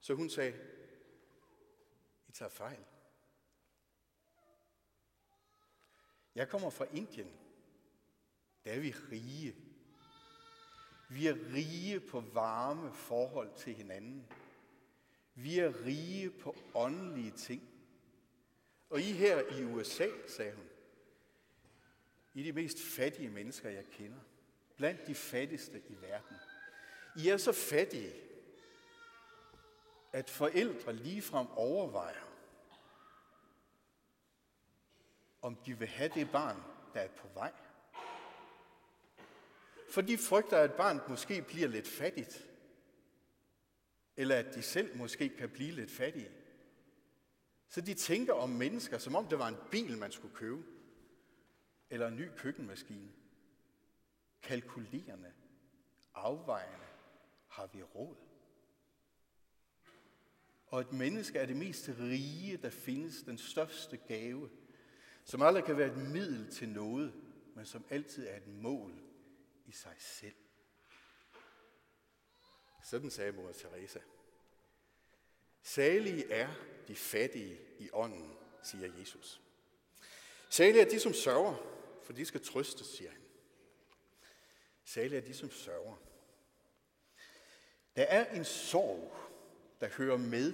Så 0.00 0.14
hun 0.14 0.30
sagde, 0.30 0.54
I 2.28 2.32
tager 2.32 2.48
fejl. 2.48 2.84
Jeg 6.34 6.48
kommer 6.48 6.70
fra 6.70 6.86
Indien. 6.92 7.32
Der 8.64 8.72
er 8.72 8.80
vi 8.80 8.94
rige. 9.12 9.56
Vi 11.10 11.26
er 11.26 11.36
rige 11.54 12.00
på 12.00 12.20
varme 12.20 12.92
forhold 12.92 13.50
til 13.56 13.74
hinanden. 13.74 14.26
Vi 15.34 15.58
er 15.58 15.84
rige 15.84 16.30
på 16.30 16.56
åndelige 16.74 17.30
ting. 17.30 17.62
Og 18.90 19.00
I 19.00 19.12
her 19.12 19.58
i 19.58 19.64
USA, 19.64 20.06
sagde 20.26 20.52
hun, 20.52 20.66
I 22.34 22.42
de 22.42 22.52
mest 22.52 22.78
fattige 22.96 23.28
mennesker, 23.28 23.70
jeg 23.70 23.84
kender. 23.84 24.20
Blandt 24.76 25.06
de 25.06 25.14
fattigste 25.14 25.82
i 25.88 25.94
verden. 26.00 26.36
I 27.16 27.28
er 27.28 27.36
så 27.36 27.52
fattige, 27.52 28.14
at 30.12 30.30
forældre 30.30 30.92
ligefrem 30.92 31.46
overvejer, 31.50 32.31
om 35.42 35.56
de 35.66 35.78
vil 35.78 35.88
have 35.88 36.10
det 36.14 36.30
barn, 36.30 36.62
der 36.94 37.00
er 37.00 37.08
på 37.08 37.28
vej. 37.34 37.52
For 39.90 40.00
de 40.00 40.18
frygter, 40.18 40.58
at 40.58 40.72
barnet 40.72 41.08
måske 41.08 41.42
bliver 41.42 41.68
lidt 41.68 41.88
fattigt, 41.88 42.48
eller 44.16 44.36
at 44.36 44.54
de 44.54 44.62
selv 44.62 44.96
måske 44.96 45.28
kan 45.28 45.50
blive 45.50 45.72
lidt 45.72 45.90
fattige. 45.90 46.30
Så 47.68 47.80
de 47.80 47.94
tænker 47.94 48.32
om 48.32 48.50
mennesker, 48.50 48.98
som 48.98 49.14
om 49.14 49.26
det 49.26 49.38
var 49.38 49.48
en 49.48 49.56
bil, 49.70 49.98
man 49.98 50.12
skulle 50.12 50.34
købe, 50.34 50.64
eller 51.90 52.08
en 52.08 52.16
ny 52.16 52.28
køkkenmaskine. 52.36 53.12
Kalkulerende, 54.42 55.32
afvejende, 56.14 56.86
har 57.48 57.66
vi 57.66 57.82
råd. 57.82 58.16
Og 60.66 60.80
et 60.80 60.92
menneske 60.92 61.38
er 61.38 61.46
det 61.46 61.56
mest 61.56 61.90
rige, 61.98 62.56
der 62.56 62.70
findes, 62.70 63.22
den 63.22 63.38
største 63.38 63.96
gave, 63.96 64.50
som 65.24 65.42
aldrig 65.42 65.64
kan 65.64 65.76
være 65.76 65.92
et 65.92 65.96
middel 65.96 66.50
til 66.50 66.68
noget, 66.68 67.12
men 67.54 67.66
som 67.66 67.84
altid 67.90 68.26
er 68.26 68.36
et 68.36 68.46
mål 68.46 69.02
i 69.66 69.72
sig 69.72 69.94
selv. 69.98 70.34
Sådan 72.84 73.10
sagde 73.10 73.32
mor 73.32 73.52
Teresa. 73.52 74.00
Salige 75.62 76.32
er 76.32 76.48
de 76.88 76.96
fattige 76.96 77.60
i 77.78 77.90
ånden, 77.92 78.36
siger 78.62 78.92
Jesus. 78.98 79.40
Salige 80.50 80.80
er 80.80 80.90
de, 80.90 81.00
som 81.00 81.12
sørger, 81.12 81.56
for 82.02 82.12
de 82.12 82.24
skal 82.24 82.44
trøstes, 82.44 82.86
siger 82.86 83.10
han. 83.10 83.20
Salige 84.84 85.16
er 85.20 85.24
de, 85.24 85.34
som 85.34 85.50
sørger. 85.50 85.96
Der 87.96 88.02
er 88.02 88.34
en 88.34 88.44
sorg, 88.44 89.16
der 89.80 89.88
hører 89.88 90.16
med 90.16 90.52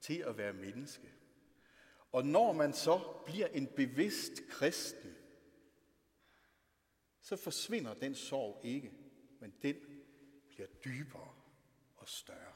til 0.00 0.18
at 0.18 0.38
være 0.38 0.52
menneske. 0.52 1.12
Og 2.12 2.26
når 2.26 2.52
man 2.52 2.72
så 2.72 3.00
bliver 3.24 3.46
en 3.46 3.66
bevidst 3.66 4.32
kristen, 4.48 5.16
så 7.20 7.36
forsvinder 7.36 7.94
den 7.94 8.14
sorg 8.14 8.60
ikke, 8.64 8.92
men 9.40 9.54
den 9.62 9.76
bliver 10.48 10.66
dybere 10.84 11.34
og 11.96 12.08
større. 12.08 12.54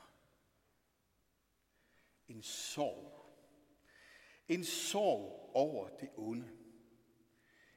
En 2.29 2.43
sorg. 2.43 3.25
En 4.49 4.65
sorg 4.65 5.51
over 5.55 5.89
det 5.89 6.11
onde. 6.17 6.51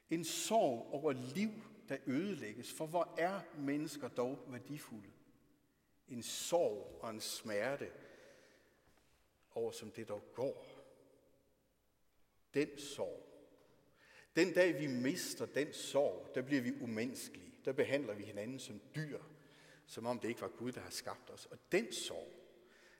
En 0.10 0.24
sorg 0.24 0.93
over 0.93 1.12
liv, 1.12 1.51
der 1.89 1.98
ødelægges. 2.05 2.74
For 2.74 2.86
hvor 2.86 3.15
er 3.17 3.41
mennesker 3.57 4.07
dog 4.07 4.39
værdifulde? 4.48 5.12
En 6.07 6.24
sorg 6.24 7.00
og 7.01 7.10
en 7.10 7.22
smerte 7.22 7.91
over, 9.51 9.72
som 9.72 9.91
det 9.91 10.07
dog 10.07 10.24
går. 10.34 10.76
Den 12.57 12.77
sorg. 12.77 13.23
Den 14.35 14.53
dag 14.53 14.79
vi 14.79 14.87
mister 14.87 15.45
den 15.45 15.73
sorg, 15.73 16.31
der 16.35 16.41
bliver 16.41 16.61
vi 16.61 16.81
umenneskelige. 16.81 17.53
Der 17.65 17.71
behandler 17.71 18.13
vi 18.13 18.23
hinanden 18.23 18.59
som 18.59 18.81
dyr, 18.95 19.19
som 19.85 20.05
om 20.05 20.19
det 20.19 20.27
ikke 20.29 20.41
var 20.41 20.47
Gud, 20.47 20.71
der 20.71 20.81
har 20.81 20.89
skabt 20.89 21.29
os. 21.29 21.45
Og 21.45 21.57
den 21.71 21.93
sorg, 21.93 22.33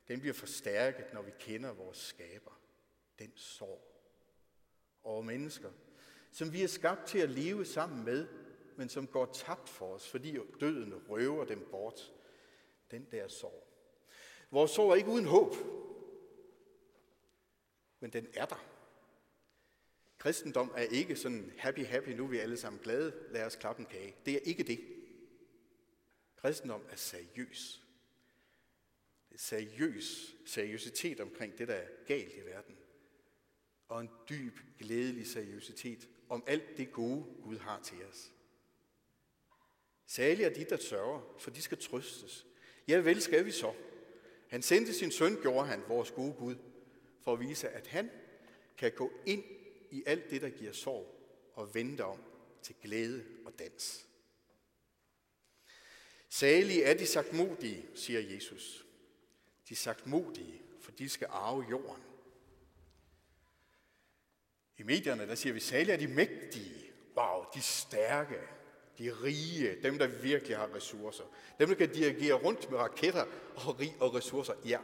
den 0.08 0.20
bliver 0.20 0.34
forstærket, 0.34 1.14
når 1.14 1.22
vi 1.22 1.32
kender 1.40 1.74
vores 1.74 1.98
skaber. 1.98 2.62
Den 3.20 3.32
sorg 3.36 4.02
over 5.04 5.22
mennesker, 5.22 5.72
som 6.32 6.54
vi 6.54 6.64
er 6.64 6.68
skabt 6.68 7.08
til 7.08 7.20
at 7.20 7.30
leve 7.30 7.66
sammen 7.66 8.06
med, 8.06 8.28
men 8.76 8.90
som 8.90 9.08
går 9.08 9.26
tabt 9.26 9.70
for 9.70 9.94
os, 9.94 10.10
fordi 10.10 10.38
døden 10.60 10.94
røver 11.10 11.46
dem 11.46 11.68
bort. 11.72 12.14
Den 12.92 13.08
der 13.12 13.28
sorg. 13.28 13.68
Vores 14.52 14.72
sorg 14.72 14.92
er 14.92 14.96
ikke 14.96 15.10
uden 15.10 15.26
håb, 15.26 15.56
men 18.00 18.14
den 18.14 18.28
er 18.34 18.46
der. 18.46 18.77
Kristendom 20.18 20.72
er 20.76 20.82
ikke 20.82 21.16
sådan 21.16 21.54
happy, 21.58 21.86
happy, 21.86 22.10
nu 22.10 22.24
er 22.24 22.28
vi 22.28 22.38
alle 22.38 22.58
sammen 22.58 22.82
glade, 22.84 23.14
lad 23.32 23.44
os 23.46 23.56
klappe 23.56 23.80
en 23.80 23.86
kage. 23.86 24.16
Det 24.26 24.34
er 24.34 24.40
ikke 24.40 24.64
det. 24.64 24.80
Kristendom 26.36 26.82
er 26.90 26.96
seriøs. 26.96 27.84
Det 29.30 29.36
er 29.36 29.40
seriøs, 29.40 30.36
seriøsitet 30.46 31.20
omkring 31.20 31.58
det, 31.58 31.68
der 31.68 31.74
er 31.74 31.88
galt 32.08 32.34
i 32.34 32.46
verden. 32.46 32.76
Og 33.88 34.02
en 34.02 34.10
dyb, 34.30 34.60
glædelig 34.80 35.28
seriøsitet 35.28 36.08
om 36.30 36.44
alt 36.48 36.78
det 36.78 36.92
gode, 36.92 37.26
Gud 37.44 37.58
har 37.58 37.82
til 37.82 37.98
os. 38.12 38.32
Særlig 40.06 40.44
er 40.44 40.50
de, 40.50 40.66
der 40.70 40.78
sørger, 40.78 41.36
for 41.40 41.52
de 41.52 41.62
skal 41.62 41.78
trøstes. 41.78 42.46
Ja, 42.88 42.98
vel 42.98 43.22
skal 43.22 43.46
vi 43.46 43.52
så. 43.52 43.74
Han 44.48 44.62
sendte 44.62 44.94
sin 44.94 45.12
søn, 45.12 45.38
gjorde 45.42 45.68
han, 45.68 45.84
vores 45.88 46.12
gode 46.12 46.34
Gud, 46.34 46.56
for 47.22 47.34
at 47.34 47.40
vise, 47.40 47.70
at 47.70 47.88
han 47.88 48.10
kan 48.78 48.92
gå 48.92 49.12
ind 49.26 49.44
i 49.92 50.04
alt 50.06 50.30
det, 50.30 50.42
der 50.42 50.50
giver 50.50 50.72
sorg, 50.72 51.14
og 51.54 51.76
vende 51.76 52.04
om 52.04 52.20
til 52.62 52.76
glæde 52.82 53.26
og 53.46 53.60
dans. 53.60 54.08
Salige 56.30 56.84
er 56.84 56.94
de 56.94 57.06
sagtmodige, 57.06 57.86
siger 57.96 58.20
Jesus. 58.20 58.86
De 59.70 59.76
sagtmodige, 59.76 60.62
for 60.82 60.92
de 60.92 61.10
skal 61.10 61.28
arve 61.32 61.66
jorden. 61.70 62.04
I 64.78 64.84
medierne, 64.84 65.28
der 65.28 65.36
siger 65.36 65.54
vi, 65.54 65.60
salige 65.60 65.94
er 65.94 65.98
de 65.98 66.08
mægtige. 66.08 66.92
Wow, 67.16 67.46
de 67.54 67.62
stærke, 67.62 68.40
de 68.98 69.24
rige, 69.24 69.82
dem, 69.84 69.98
der 69.98 70.08
virkelig 70.08 70.58
har 70.58 70.76
ressourcer. 70.76 71.24
Dem, 71.60 71.68
der 71.70 71.76
kan 71.76 71.94
dirigere 71.94 72.34
rundt 72.34 72.72
med 72.72 72.80
raketter 72.80 73.26
og 73.56 73.80
rig 73.80 73.96
og 74.00 74.16
ressourcer. 74.16 74.54
Ja, 74.66 74.80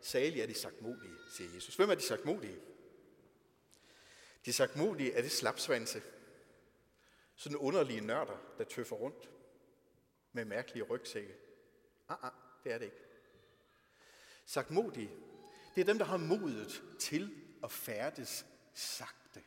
salige 0.00 0.42
er 0.42 0.46
de 0.46 0.54
sagtmodige, 0.54 1.14
siger 1.30 1.50
Jesus. 1.54 1.76
Hvem 1.76 1.90
er 1.90 1.94
de 1.94 2.02
sagtmodige? 2.02 2.56
De 4.44 4.52
sagtmodige 4.52 5.12
er 5.12 5.22
det 5.22 5.30
slapsvanse. 5.30 6.02
Sådan 7.34 7.58
underlige 7.58 8.00
nørder, 8.00 8.54
der 8.58 8.64
tøffer 8.64 8.96
rundt 8.96 9.30
med 10.32 10.44
mærkelige 10.44 10.82
rygsække. 10.82 11.34
Ah, 12.08 12.16
ah, 12.22 12.30
det 12.64 12.72
er 12.72 12.78
det 12.78 12.84
ikke. 12.84 13.04
Sagtmodige, 14.46 15.10
det 15.74 15.80
er 15.80 15.84
dem, 15.84 15.98
der 15.98 16.04
har 16.04 16.16
modet 16.16 16.82
til 16.98 17.42
at 17.62 17.72
færdes 17.72 18.46
sagte. 18.74 19.42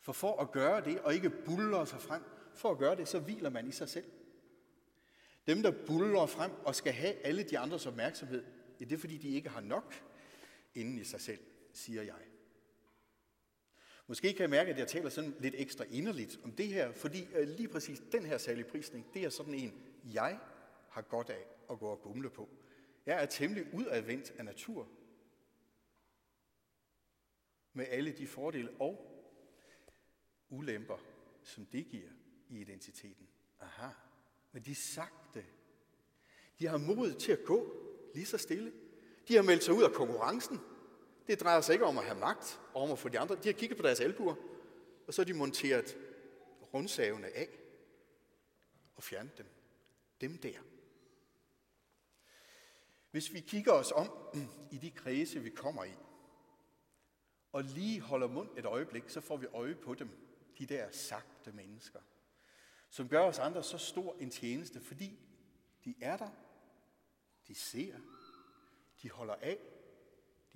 For 0.00 0.12
for 0.12 0.40
at 0.40 0.52
gøre 0.52 0.84
det, 0.84 1.00
og 1.00 1.14
ikke 1.14 1.30
buller 1.30 1.84
sig 1.84 2.00
frem, 2.00 2.22
for 2.54 2.70
at 2.70 2.78
gøre 2.78 2.96
det, 2.96 3.08
så 3.08 3.18
hviler 3.18 3.50
man 3.50 3.68
i 3.68 3.72
sig 3.72 3.88
selv. 3.88 4.10
Dem, 5.46 5.62
der 5.62 5.86
buller 5.86 6.26
frem 6.26 6.52
og 6.64 6.74
skal 6.74 6.92
have 6.92 7.14
alle 7.14 7.42
de 7.42 7.58
andres 7.58 7.86
opmærksomhed, 7.86 8.44
ja, 8.80 8.84
det 8.84 8.92
er 8.92 8.98
fordi, 8.98 9.16
de 9.16 9.28
ikke 9.28 9.48
har 9.48 9.60
nok 9.60 9.94
inden 10.74 10.98
i 10.98 11.04
sig 11.04 11.20
selv, 11.20 11.40
siger 11.72 12.02
jeg. 12.02 12.20
Måske 14.08 14.32
kan 14.32 14.40
jeg 14.40 14.50
mærke, 14.50 14.70
at 14.70 14.78
jeg 14.78 14.88
taler 14.88 15.10
sådan 15.10 15.34
lidt 15.40 15.54
ekstra 15.58 15.84
inderligt 15.90 16.40
om 16.44 16.52
det 16.52 16.68
her, 16.68 16.92
fordi 16.92 17.28
øh, 17.34 17.48
lige 17.48 17.68
præcis 17.68 18.02
den 18.12 18.24
her 18.24 18.38
særlige 18.38 18.64
prisning, 18.64 19.14
det 19.14 19.24
er 19.24 19.28
sådan 19.28 19.54
en, 19.54 19.82
jeg 20.04 20.40
har 20.88 21.02
godt 21.02 21.30
af 21.30 21.44
at 21.70 21.78
gå 21.78 21.86
og 21.86 22.00
gumle 22.02 22.30
på. 22.30 22.48
Jeg 23.06 23.22
er 23.22 23.26
temmelig 23.26 23.74
udadvendt 23.74 24.32
af 24.38 24.44
natur. 24.44 24.88
Med 27.72 27.86
alle 27.88 28.12
de 28.12 28.26
fordele 28.26 28.70
og 28.80 29.24
ulemper, 30.48 30.98
som 31.42 31.66
det 31.66 31.88
giver 31.88 32.10
i 32.48 32.60
identiteten. 32.60 33.28
Aha. 33.60 33.88
Men 34.52 34.62
de 34.62 34.74
sagte, 34.74 35.44
de 36.58 36.66
har 36.66 36.78
mod 36.78 37.12
til 37.12 37.32
at 37.32 37.44
gå 37.44 37.84
lige 38.14 38.26
så 38.26 38.38
stille. 38.38 38.72
De 39.28 39.34
har 39.34 39.42
meldt 39.42 39.64
sig 39.64 39.74
ud 39.74 39.82
af 39.82 39.92
konkurrencen. 39.92 40.58
Det 41.28 41.40
drejer 41.40 41.60
sig 41.60 41.72
ikke 41.72 41.84
om 41.84 41.98
at 41.98 42.04
have 42.04 42.18
magt 42.18 42.60
og 42.74 42.82
om 42.82 42.92
at 42.92 42.98
få 42.98 43.08
de 43.08 43.18
andre. 43.18 43.36
De 43.36 43.48
har 43.48 43.52
kigget 43.52 43.76
på 43.76 43.82
deres 43.82 44.00
albuer, 44.00 44.34
og 45.06 45.14
så 45.14 45.22
har 45.22 45.26
de 45.26 45.34
monteret 45.34 45.96
rundsavene 46.74 47.26
af 47.26 47.48
og 48.96 49.02
fjernet 49.02 49.38
dem. 49.38 49.46
Dem 50.20 50.38
der. 50.38 50.58
Hvis 53.10 53.32
vi 53.32 53.40
kigger 53.40 53.72
os 53.72 53.92
om 53.92 54.10
i 54.70 54.78
de 54.78 54.90
kredse, 54.90 55.40
vi 55.40 55.50
kommer 55.50 55.84
i, 55.84 55.94
og 57.52 57.64
lige 57.64 58.00
holder 58.00 58.28
mund 58.28 58.58
et 58.58 58.64
øjeblik, 58.64 59.02
så 59.08 59.20
får 59.20 59.36
vi 59.36 59.46
øje 59.46 59.74
på 59.74 59.94
dem, 59.94 60.10
de 60.58 60.66
der 60.66 60.90
sagte 60.90 61.52
mennesker, 61.52 62.00
som 62.90 63.08
gør 63.08 63.20
os 63.20 63.38
andre 63.38 63.62
så 63.62 63.78
stor 63.78 64.16
en 64.20 64.30
tjeneste, 64.30 64.80
fordi 64.80 65.18
de 65.84 65.94
er 66.00 66.16
der, 66.16 66.30
de 67.48 67.54
ser, 67.54 67.96
de 69.02 69.10
holder 69.10 69.34
af, 69.34 69.58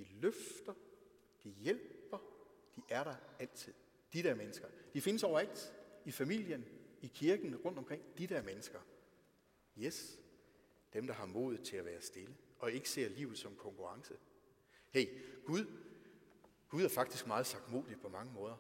de 0.05 0.21
løfter, 0.21 0.75
de 1.45 1.51
hjælper, 1.51 2.19
de 2.77 2.83
er 2.89 3.05
der 3.05 3.15
altid. 3.39 3.73
De 4.13 4.23
der 4.23 4.35
mennesker. 4.35 4.69
De 4.95 5.01
findes 5.01 5.23
overalt. 5.23 5.75
I 6.05 6.11
familien, 6.11 6.65
i 7.01 7.07
kirken, 7.07 7.57
rundt 7.57 7.79
omkring. 7.79 8.03
De 8.19 8.27
der 8.27 8.43
mennesker. 8.43 8.81
Yes. 9.79 10.19
Dem, 10.93 11.07
der 11.07 11.15
har 11.15 11.27
mod 11.27 11.59
til 11.59 11.77
at 11.77 11.85
være 11.85 12.01
stille. 12.01 12.37
Og 12.59 12.73
ikke 12.73 12.91
ser 12.91 13.09
livet 13.09 13.39
som 13.39 13.57
konkurrence. 13.57 14.15
Hey, 14.91 15.07
Gud, 15.45 15.67
Gud 16.69 16.83
er 16.83 16.89
faktisk 16.89 17.27
meget 17.27 17.47
sagtmodig 17.47 18.01
på 18.01 18.09
mange 18.09 18.33
måder. 18.33 18.57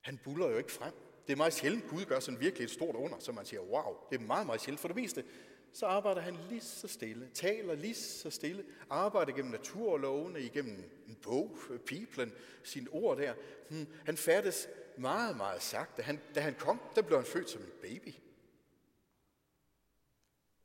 Han 0.00 0.18
buller 0.24 0.48
jo 0.48 0.58
ikke 0.58 0.72
frem. 0.72 0.94
Det 1.26 1.32
er 1.32 1.36
meget 1.36 1.52
sjældent, 1.52 1.88
Gud 1.88 2.04
gør 2.04 2.20
sådan 2.20 2.40
virkelig 2.40 2.64
et 2.64 2.70
stort 2.70 2.96
under, 2.96 3.18
så 3.18 3.32
man 3.32 3.46
siger, 3.46 3.60
wow, 3.60 3.96
det 4.10 4.20
er 4.20 4.26
meget, 4.26 4.46
meget 4.46 4.60
sjældent. 4.60 4.80
For 4.80 4.88
det 4.88 4.96
meste, 4.96 5.24
så 5.72 5.86
arbejder 5.86 6.20
han 6.20 6.36
lige 6.48 6.60
så 6.60 6.88
stille, 6.88 7.30
taler 7.34 7.74
lige 7.74 7.94
så 7.94 8.30
stille, 8.30 8.64
arbejder 8.90 9.32
gennem 9.32 9.50
naturlovene, 9.52 10.40
igennem 10.40 10.90
en 11.08 11.14
bog, 11.22 11.58
Bibelen, 11.86 12.32
sine 12.64 12.90
ord 12.90 13.16
der. 13.16 13.34
Hmm, 13.70 13.86
han 14.06 14.16
færdes 14.16 14.68
meget, 14.96 15.36
meget 15.36 15.62
sagte. 15.62 16.02
Han, 16.02 16.20
da 16.34 16.40
han 16.40 16.54
kom, 16.54 16.80
der 16.94 17.02
blev 17.02 17.18
han 17.18 17.26
født 17.26 17.50
som 17.50 17.62
en 17.62 17.72
baby. 17.82 18.14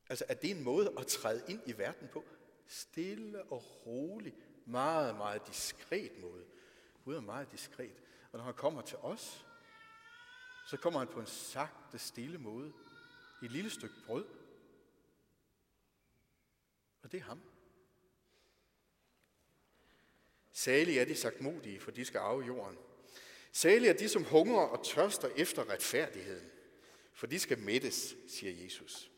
Altså, 0.10 0.26
er 0.28 0.34
det 0.34 0.52
en 0.52 0.64
måde 0.64 0.94
at 0.98 1.08
træde 1.08 1.44
ind 1.48 1.62
i 1.66 1.78
verden 1.78 2.08
på? 2.08 2.24
Stille 2.68 3.44
og 3.44 3.86
rolig, 3.86 4.34
meget, 4.66 5.16
meget 5.16 5.48
diskret 5.48 6.12
måde. 6.22 6.46
Gud 7.06 7.16
er 7.16 7.22
meget 7.22 7.52
diskret. 7.52 8.02
Og 8.32 8.38
når 8.38 8.46
han 8.46 8.54
kommer 8.54 8.82
til 8.82 8.98
os, 8.98 9.46
så 10.68 10.78
kommer 10.78 11.00
han 11.00 11.08
på 11.08 11.20
en 11.20 11.26
sagte, 11.26 12.00
stille 12.00 12.38
måde. 12.38 12.74
Et 13.44 13.52
lille 13.52 13.70
stykke 13.70 13.96
brød. 14.06 14.26
Og 17.04 17.12
det 17.12 17.20
er 17.20 17.24
ham. 17.24 17.42
Salige 20.52 21.00
er 21.00 21.06
de 21.06 21.16
sagt 21.16 21.42
modige, 21.42 21.80
for 21.80 21.92
de 21.92 22.06
skal 22.06 22.20
arve 22.20 22.46
jorden. 22.46 22.78
Salige 23.52 23.90
er 23.90 23.98
de, 23.98 24.10
som 24.10 24.24
hungrer 24.24 24.66
og 24.66 24.86
tørster 24.86 25.30
efter 25.36 25.70
retfærdigheden, 25.70 26.52
for 27.14 27.28
de 27.28 27.40
skal 27.40 27.60
mættes, 27.60 28.16
siger 28.28 28.64
Jesus. 28.64 29.12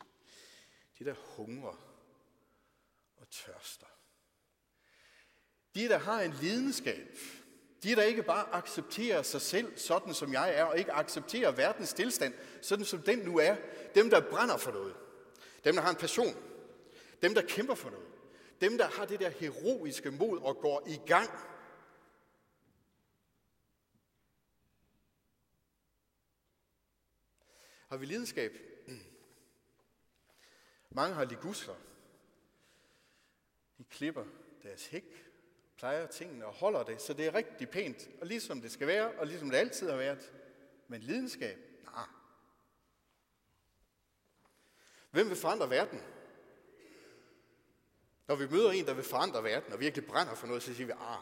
De, 0.98 1.04
der 1.04 1.14
hungrer 1.14 2.02
og 3.16 3.30
tørster. 3.30 3.86
De, 5.74 5.88
der 5.88 5.98
har 5.98 6.20
en 6.20 6.32
lidenskab. 6.32 7.18
De, 7.82 7.96
der 7.96 8.02
ikke 8.02 8.22
bare 8.22 8.54
accepterer 8.54 9.22
sig 9.22 9.40
selv, 9.40 9.78
sådan 9.78 10.14
som 10.14 10.32
jeg 10.32 10.54
er, 10.54 10.64
og 10.64 10.78
ikke 10.78 10.92
accepterer 10.92 11.50
verdens 11.50 11.92
tilstand, 11.92 12.34
sådan 12.62 12.84
som 12.84 13.02
den 13.02 13.18
nu 13.18 13.38
er. 13.38 13.56
Dem, 13.94 14.10
der 14.10 14.30
brænder 14.30 14.56
for 14.56 14.72
noget. 14.72 14.96
Dem, 15.64 15.74
der 15.74 15.82
har 15.82 15.90
en 15.90 15.96
passion. 15.96 16.55
Dem, 17.22 17.34
der 17.34 17.42
kæmper 17.48 17.74
for 17.74 17.90
noget. 17.90 18.08
Dem, 18.60 18.78
der 18.78 18.86
har 18.86 19.06
det 19.06 19.20
der 19.20 19.28
heroiske 19.28 20.10
mod 20.10 20.38
og 20.38 20.56
går 20.56 20.88
i 20.88 21.00
gang. 21.06 21.30
Har 27.88 27.96
vi 27.96 28.06
lidenskab? 28.06 28.52
Mange 30.90 31.14
har 31.14 31.24
ligusler. 31.24 31.74
De 33.78 33.84
klipper 33.84 34.24
deres 34.62 34.86
hæk, 34.86 35.30
plejer 35.76 36.06
tingene 36.06 36.46
og 36.46 36.52
holder 36.52 36.82
det, 36.82 37.02
så 37.02 37.12
det 37.12 37.26
er 37.26 37.34
rigtig 37.34 37.68
pænt, 37.68 38.08
og 38.20 38.26
ligesom 38.26 38.60
det 38.60 38.72
skal 38.72 38.86
være, 38.86 39.12
og 39.18 39.26
ligesom 39.26 39.50
det 39.50 39.56
altid 39.56 39.90
har 39.90 39.96
været. 39.96 40.32
Men 40.88 41.00
lidenskab? 41.00 41.58
Nej. 41.84 42.06
Hvem 45.10 45.28
vil 45.28 45.36
forandre 45.36 45.70
verden? 45.70 46.02
Når 48.28 48.34
vi 48.36 48.46
møder 48.48 48.70
en, 48.70 48.86
der 48.86 48.94
vil 48.94 49.04
forandre 49.04 49.44
verden, 49.44 49.72
og 49.72 49.80
virkelig 49.80 50.06
brænder 50.06 50.34
for 50.34 50.46
noget, 50.46 50.62
så 50.62 50.74
siger 50.74 50.86
vi, 50.86 50.92
ah, 50.92 51.18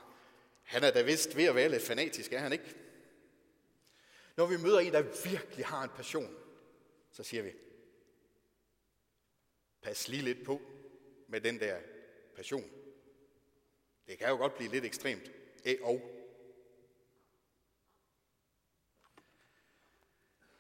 han 0.63 0.85
er 0.85 0.91
da 0.91 1.03
vist 1.03 1.37
ved 1.37 1.45
at 1.45 1.55
være 1.55 1.69
lidt 1.69 1.83
fanatisk, 1.83 2.33
er 2.33 2.39
han 2.39 2.53
ikke? 2.53 2.75
Når 4.37 4.47
vi 4.47 4.57
møder 4.57 4.79
en, 4.79 4.93
der 4.93 5.29
virkelig 5.29 5.67
har 5.67 5.83
en 5.85 5.91
passion, 5.97 6.37
så 7.11 7.23
siger 7.23 7.43
vi, 7.43 7.53
pas 9.83 10.09
lige 10.09 10.23
lidt 10.23 10.45
på 10.45 10.61
med 11.29 11.41
den 11.41 11.61
der 11.61 11.81
passion. 12.37 12.71
Det 14.07 14.19
kan 14.19 14.29
jo 14.29 14.37
godt 14.37 14.57
blive 14.57 14.71
lidt 14.71 14.85
ekstremt. 14.85 15.31
Æ 15.65 15.77
og. 15.83 16.11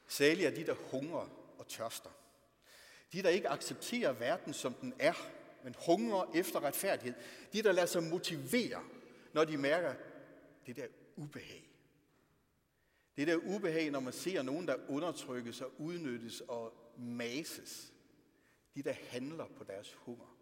Særligt 0.08 0.46
er 0.46 0.54
de, 0.54 0.66
der 0.66 0.74
hungrer 0.74 1.28
og 1.58 1.68
tørster. 1.68 2.10
De, 3.12 3.22
der 3.22 3.28
ikke 3.28 3.48
accepterer 3.48 4.12
verden, 4.12 4.54
som 4.54 4.74
den 4.74 4.94
er, 4.98 5.30
men 5.64 5.74
hungrer 5.86 6.30
efter 6.34 6.64
retfærdighed. 6.64 7.14
De, 7.52 7.62
der 7.62 7.72
lader 7.72 7.86
sig 7.86 8.02
motivere, 8.02 8.82
når 9.32 9.44
de 9.44 9.56
mærker 9.56 9.94
det 10.66 10.76
der 10.76 10.86
ubehag. 11.16 11.70
Det 13.16 13.26
der 13.26 13.36
ubehag, 13.36 13.90
når 13.90 14.00
man 14.00 14.12
ser 14.12 14.42
nogen, 14.42 14.68
der 14.68 14.76
undertrykkes 14.88 15.60
og 15.60 15.72
udnyttes 15.78 16.40
og 16.40 16.72
mases. 16.98 17.92
De, 18.74 18.82
der 18.82 18.94
handler 19.10 19.46
på 19.58 19.64
deres 19.64 19.92
hunger. 19.92 20.36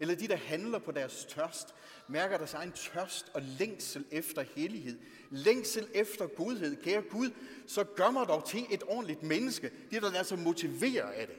Eller 0.00 0.14
de, 0.14 0.28
der 0.28 0.36
handler 0.36 0.78
på 0.78 0.92
deres 0.92 1.24
tørst, 1.24 1.74
mærker 2.08 2.38
deres 2.38 2.54
egen 2.54 2.72
tørst 2.72 3.30
og 3.34 3.42
længsel 3.42 4.04
efter 4.10 4.42
hellighed. 4.42 4.98
Længsel 5.30 5.88
efter 5.94 6.26
godhed. 6.26 6.76
Kære 6.82 7.02
Gud, 7.02 7.30
så 7.66 7.84
gør 7.84 8.10
mig 8.10 8.28
dog 8.28 8.48
til 8.48 8.66
et 8.70 8.82
ordentligt 8.82 9.22
menneske. 9.22 9.72
Det, 9.90 10.02
der 10.02 10.10
lader 10.10 10.24
sig 10.24 10.38
motivere 10.38 11.14
af 11.14 11.26
det. 11.26 11.36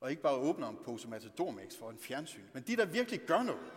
Og 0.00 0.10
ikke 0.10 0.22
bare 0.22 0.34
åbner 0.34 0.68
en 0.68 0.78
pose 0.84 1.08
Matadormix 1.08 1.76
for 1.76 1.90
en 1.90 1.98
fjernsyn, 1.98 2.44
men 2.52 2.62
de, 2.62 2.76
der 2.76 2.84
virkelig 2.84 3.20
gør 3.20 3.42
noget. 3.42 3.72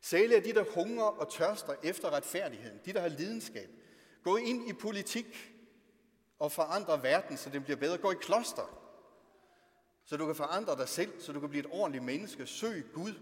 Særligt 0.00 0.32
er 0.32 0.40
de, 0.40 0.52
der 0.52 0.64
hungrer 0.74 1.04
og 1.04 1.32
tørster 1.32 1.74
efter 1.82 2.10
retfærdigheden. 2.10 2.80
De, 2.84 2.92
der 2.92 3.00
har 3.00 3.08
lidenskab. 3.08 3.70
Gå 4.22 4.36
ind 4.36 4.68
i 4.68 4.72
politik 4.72 5.52
og 6.38 6.52
forandre 6.52 7.02
verden, 7.02 7.36
så 7.36 7.50
den 7.50 7.62
bliver 7.62 7.76
bedre. 7.76 7.98
Gå 7.98 8.12
i 8.12 8.16
kloster, 8.20 8.86
så 10.04 10.16
du 10.16 10.26
kan 10.26 10.34
forandre 10.34 10.76
dig 10.76 10.88
selv, 10.88 11.20
så 11.20 11.32
du 11.32 11.40
kan 11.40 11.48
blive 11.48 11.64
et 11.64 11.70
ordentligt 11.70 12.04
menneske. 12.04 12.46
Søg 12.46 12.84
Gud 12.94 13.14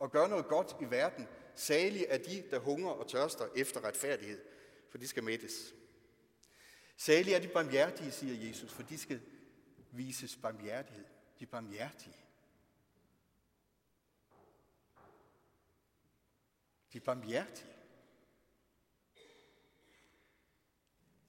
og 0.00 0.12
gør 0.12 0.26
noget 0.26 0.48
godt 0.48 0.76
i 0.80 0.84
verden. 0.90 1.28
Salige 1.54 2.06
er 2.06 2.18
de, 2.18 2.42
der 2.50 2.58
hungrer 2.58 2.92
og 2.92 3.08
tørster 3.08 3.44
efter 3.56 3.84
retfærdighed, 3.84 4.40
for 4.90 4.98
de 4.98 5.08
skal 5.08 5.22
mættes. 5.22 5.74
Salige 6.96 7.36
er 7.36 7.40
de 7.40 7.48
barmhjertige, 7.48 8.10
siger 8.10 8.48
Jesus, 8.48 8.72
for 8.72 8.82
de 8.82 8.98
skal 8.98 9.20
vises 9.92 10.36
barmhjertighed. 10.36 11.04
De 11.40 11.46
barmhjertige. 11.46 12.16
De 16.92 17.00
barmhjertige. 17.00 17.72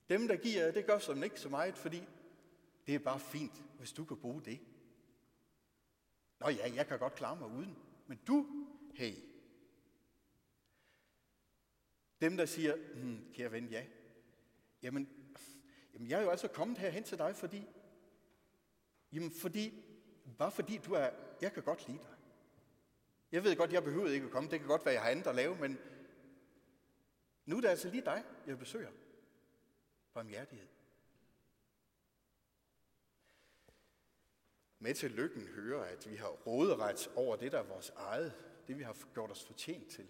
Dem, 0.08 0.28
der 0.28 0.36
giver, 0.36 0.70
det 0.70 0.86
gør 0.86 0.98
som 0.98 1.22
ikke 1.22 1.40
så 1.40 1.48
meget, 1.48 1.78
fordi 1.78 2.02
det 2.86 2.94
er 2.94 2.98
bare 2.98 3.20
fint, 3.20 3.62
hvis 3.78 3.92
du 3.92 4.04
kan 4.04 4.16
bruge 4.16 4.42
det. 4.42 4.60
Nå 6.40 6.48
ja, 6.48 6.74
jeg 6.74 6.86
kan 6.86 6.98
godt 6.98 7.14
klare 7.14 7.36
mig 7.36 7.48
uden. 7.48 7.78
Men 8.06 8.20
du, 8.26 8.66
hey. 8.94 9.14
Dem, 12.20 12.36
der 12.36 12.46
siger, 12.46 12.76
hm, 12.94 13.32
kære 13.32 13.52
ven, 13.52 13.68
ja. 13.68 13.86
Jamen, 14.82 15.08
jamen, 15.94 16.08
jeg 16.08 16.18
er 16.18 16.22
jo 16.22 16.30
altså 16.30 16.48
kommet 16.48 16.78
herhen 16.78 17.04
til 17.04 17.18
dig, 17.18 17.36
fordi, 17.36 17.66
jamen, 19.14 19.30
fordi, 19.30 19.84
bare 20.38 20.50
fordi 20.50 20.78
du 20.78 20.92
er, 20.92 21.10
jeg 21.40 21.52
kan 21.52 21.62
godt 21.62 21.88
lide 21.88 21.98
dig. 21.98 22.14
Jeg 23.32 23.44
ved 23.44 23.56
godt, 23.56 23.72
jeg 23.72 23.84
behøver 23.84 24.08
ikke 24.08 24.26
at 24.26 24.32
komme. 24.32 24.50
Det 24.50 24.58
kan 24.58 24.68
godt 24.68 24.84
være, 24.84 24.94
jeg 24.94 25.02
har 25.02 25.10
andet 25.10 25.26
at 25.26 25.34
lave, 25.34 25.56
men 25.56 25.78
nu 27.46 27.56
er 27.56 27.60
det 27.60 27.68
altså 27.68 27.88
lige 27.88 28.04
dig, 28.04 28.24
jeg 28.46 28.58
besøger. 28.58 28.90
Barmhjertighed. 30.14 30.68
Med 34.78 34.94
til 34.94 35.10
lykken 35.10 35.46
hører, 35.46 35.84
at 35.84 36.10
vi 36.10 36.16
har 36.16 36.28
råderet 36.28 37.10
over 37.16 37.36
det, 37.36 37.52
der 37.52 37.58
er 37.58 37.62
vores 37.62 37.90
eget, 37.90 38.34
det 38.66 38.78
vi 38.78 38.82
har 38.82 38.96
gjort 39.14 39.30
os 39.30 39.44
fortjent 39.44 39.88
til. 39.88 40.08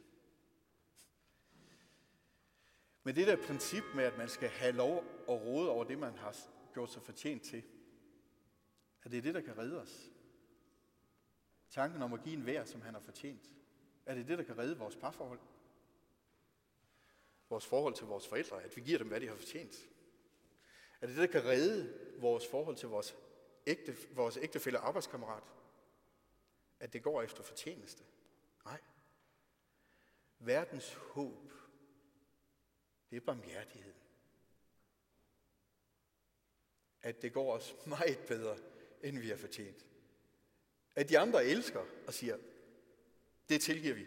Men 3.03 3.15
det 3.15 3.27
der 3.27 3.47
princip 3.47 3.85
med, 3.95 4.05
at 4.05 4.19
man 4.19 4.29
skal 4.29 4.49
have 4.49 4.73
lov 4.73 5.05
at 5.29 5.43
råde 5.43 5.71
over 5.71 5.85
det, 5.85 5.99
man 5.99 6.19
har 6.19 6.37
gjort 6.73 6.93
sig 6.93 7.03
fortjent 7.03 7.43
til, 7.43 7.63
er 9.05 9.09
det 9.09 9.25
det, 9.25 9.35
der 9.35 9.41
kan 9.41 9.59
redde 9.59 9.81
os. 9.81 10.11
Tanken 11.71 12.03
om 12.03 12.13
at 12.13 12.23
give 12.23 12.37
en 12.37 12.47
vær, 12.47 12.65
som 12.65 12.83
han 12.83 12.95
har 12.95 13.01
fortjent. 13.01 13.51
Er 14.07 14.15
det 14.15 14.29
det, 14.29 14.39
der 14.39 14.45
kan 14.45 14.59
redde 14.59 14.79
vores 14.79 14.97
parforhold? 14.97 15.41
Vores 17.49 17.67
forhold 17.67 17.95
til 17.95 18.07
vores 18.07 18.29
forældre, 18.29 18.63
at 18.63 18.77
vi 18.77 18.81
giver 18.81 18.99
dem, 18.99 19.09
hvad 19.09 19.21
de 19.21 19.29
har 19.29 19.37
fortjent. 19.37 19.89
Er 21.01 21.07
det 21.07 21.17
det, 21.17 21.29
der 21.29 21.41
kan 21.41 21.51
redde 21.51 21.99
vores 22.21 22.47
forhold 22.47 22.77
til 22.77 22.89
vores 22.89 23.15
ægte, 23.67 23.97
vores 24.11 24.37
ægtefælle 24.37 24.79
arbejdskammerat, 24.79 25.43
at 26.81 26.93
det 26.93 27.03
går 27.03 27.23
efter 27.23 27.43
fortjeneste. 27.43 28.05
Nej. 28.65 28.81
Verdens 30.39 30.95
håb, 30.95 31.53
det 33.11 33.17
er 33.17 33.21
barmhjertighed. 33.21 33.95
At 37.03 37.23
det 37.23 37.33
går 37.33 37.53
os 37.53 37.75
meget 37.87 38.19
bedre, 38.29 38.59
end 39.05 39.19
vi 39.19 39.29
har 39.29 39.37
fortjent. 39.37 39.87
At 40.95 41.09
de 41.09 41.19
andre 41.19 41.45
elsker 41.45 41.87
og 42.07 42.15
siger, 42.15 42.39
det 43.49 43.61
tilgiver 43.61 43.95
vi. 43.95 44.07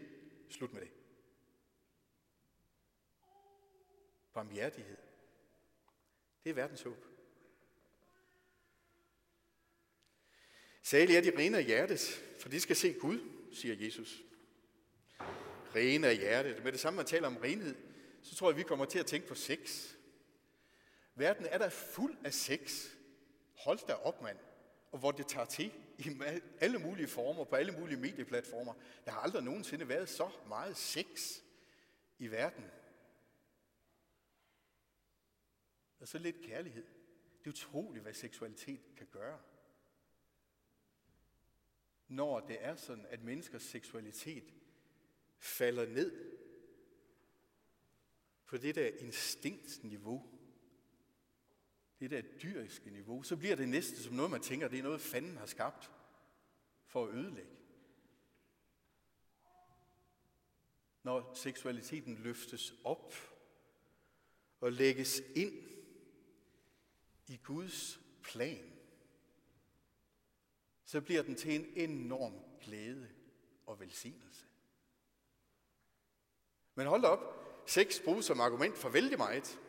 Slut 0.49 0.73
med 0.73 0.81
det. 0.81 0.91
Barmhjertighed. 4.33 4.97
Det 6.43 6.49
er 6.49 6.53
verdens 6.53 6.81
håb. 6.81 7.05
Særlig 10.81 11.15
er 11.15 11.21
de 11.21 11.38
rene 11.38 11.57
af 11.57 11.65
hjertet, 11.65 11.99
for 12.39 12.49
de 12.49 12.60
skal 12.60 12.75
se 12.75 12.93
Gud, 12.93 13.19
siger 13.53 13.75
Jesus. 13.86 14.21
rene 15.75 16.07
af 16.07 16.17
hjertet. 16.17 16.63
Med 16.63 16.71
det 16.71 16.79
samme, 16.79 16.97
man 16.97 17.05
taler 17.05 17.27
om 17.27 17.38
renhed, 17.38 17.75
så 18.23 18.36
tror 18.36 18.49
jeg, 18.49 18.57
vi 18.57 18.63
kommer 18.63 18.86
til 18.86 18.99
at 18.99 19.05
tænke 19.05 19.27
på 19.27 19.36
sex. 19.36 19.93
Verden 21.15 21.45
er 21.45 21.57
der 21.57 21.69
fuld 21.69 22.17
af 22.23 22.33
sex. 22.33 22.88
Hold 23.55 23.88
da 23.88 23.93
op, 23.93 24.21
mand. 24.21 24.38
Og 24.97 24.99
hvor 24.99 25.12
det 25.12 25.27
tager 25.27 25.45
til 25.45 25.73
i 25.97 26.19
alle 26.60 26.79
mulige 26.79 27.07
former, 27.07 27.43
på 27.43 27.55
alle 27.55 27.71
mulige 27.71 27.99
medieplatformer. 27.99 28.73
Der 29.05 29.12
har 29.12 29.19
aldrig 29.19 29.43
nogensinde 29.43 29.89
været 29.89 30.10
så 30.10 30.29
meget 30.47 30.77
sex 30.77 31.39
i 32.19 32.27
verden. 32.27 32.65
Og 35.99 36.07
så 36.07 36.17
lidt 36.17 36.41
kærlighed. 36.41 36.86
Det 37.39 37.45
er 37.45 37.49
utroligt, 37.49 38.03
hvad 38.03 38.13
seksualitet 38.13 38.95
kan 38.97 39.07
gøre. 39.12 39.39
Når 42.07 42.39
det 42.39 42.57
er 42.60 42.75
sådan, 42.75 43.05
at 43.05 43.23
menneskers 43.23 43.63
seksualitet 43.63 44.53
falder 45.39 45.86
ned 45.86 46.33
på 48.45 48.57
det 48.57 48.75
der 48.75 48.88
instinktniveau, 48.88 50.37
det 51.99 52.12
der 52.12 52.21
dyriske 52.21 52.89
niveau, 52.89 53.23
så 53.23 53.38
bliver 53.38 53.55
det 53.55 53.69
næste 53.69 54.03
som 54.03 54.13
noget, 54.13 54.31
man 54.31 54.41
tænker, 54.41 54.67
det 54.67 54.79
er 54.79 54.83
noget, 54.83 55.01
fanden 55.01 55.38
har 55.38 55.45
skabt 55.45 55.91
for 56.86 57.05
at 57.05 57.13
ødelægge. 57.13 57.57
Når 61.03 61.33
seksualiteten 61.33 62.15
løftes 62.15 62.73
op 62.83 63.13
og 64.60 64.71
lægges 64.71 65.21
ind 65.36 65.53
i 67.27 67.38
Guds 67.38 67.99
plan, 68.23 68.73
så 70.83 71.01
bliver 71.01 71.23
den 71.23 71.36
til 71.36 71.55
en 71.55 71.89
enorm 71.89 72.33
glæde 72.62 73.10
og 73.65 73.79
velsignelse. 73.79 74.45
Men 76.75 76.88
hold 76.88 77.05
op, 77.05 77.19
sex 77.65 78.01
bruges 78.03 78.25
som 78.25 78.39
argument 78.39 78.77
for 78.77 78.89
vældig 78.89 79.17
meget. 79.17 79.60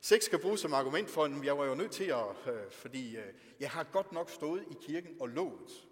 Sex 0.00 0.30
kan 0.30 0.40
bruges 0.40 0.60
som 0.60 0.74
argument 0.74 1.10
for, 1.10 1.24
at 1.24 1.44
jeg 1.44 1.58
var 1.58 1.64
jo 1.64 1.74
nødt 1.74 1.92
til 1.92 2.04
at, 2.04 2.54
øh, 2.54 2.70
fordi 2.70 3.16
øh, 3.16 3.34
jeg 3.60 3.70
har 3.70 3.84
godt 3.84 4.12
nok 4.12 4.30
stået 4.30 4.64
i 4.70 4.74
kirken 4.80 5.16
og 5.20 5.28
lovet. 5.28 5.88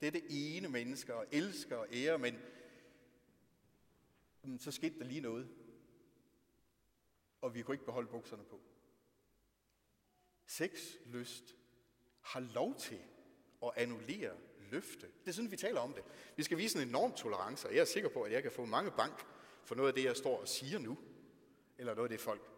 Det 0.00 0.06
er 0.06 0.10
det 0.10 0.24
ene 0.30 0.68
menneske 0.68 1.14
og 1.14 1.26
elsker 1.32 1.76
og 1.76 1.86
ære, 1.92 2.18
men 2.18 2.38
mm, 4.42 4.58
så 4.58 4.70
skete 4.70 4.98
der 4.98 5.04
lige 5.04 5.20
noget. 5.20 5.48
Og 7.40 7.54
vi 7.54 7.62
kunne 7.62 7.74
ikke 7.74 7.84
beholde 7.84 8.08
bukserne 8.08 8.44
på. 8.44 8.60
Sexlyst 10.46 11.56
har 12.20 12.40
lov 12.40 12.76
til 12.78 12.98
at 13.62 13.70
annullere 13.76 14.32
løfte. 14.70 15.06
Det 15.24 15.28
er 15.28 15.32
sådan, 15.32 15.50
vi 15.50 15.56
taler 15.56 15.80
om 15.80 15.92
det. 15.92 16.04
Vi 16.36 16.42
skal 16.42 16.58
vise 16.58 16.78
en 16.78 16.88
enorm 16.88 17.12
tolerance, 17.12 17.68
og 17.68 17.74
jeg 17.74 17.80
er 17.80 17.84
sikker 17.84 18.08
på, 18.08 18.22
at 18.22 18.32
jeg 18.32 18.42
kan 18.42 18.52
få 18.52 18.64
mange 18.64 18.90
bank 18.90 19.26
for 19.64 19.74
noget 19.74 19.88
af 19.88 19.94
det, 19.94 20.04
jeg 20.04 20.16
står 20.16 20.40
og 20.40 20.48
siger 20.48 20.78
nu. 20.78 20.98
Eller 21.78 21.94
noget 21.94 22.10
af 22.10 22.18
det, 22.18 22.20
folk 22.20 22.53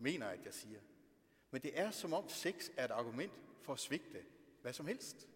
mener, 0.00 0.26
at 0.26 0.44
jeg 0.44 0.54
siger. 0.54 0.80
Men 1.50 1.62
det 1.62 1.78
er 1.78 1.90
som 1.90 2.12
om 2.12 2.28
sex 2.28 2.70
er 2.76 2.84
et 2.84 2.90
argument 2.90 3.32
for 3.62 3.72
at 3.72 3.78
svigte 3.78 4.24
hvad 4.62 4.72
som 4.72 4.86
helst. 4.86 5.28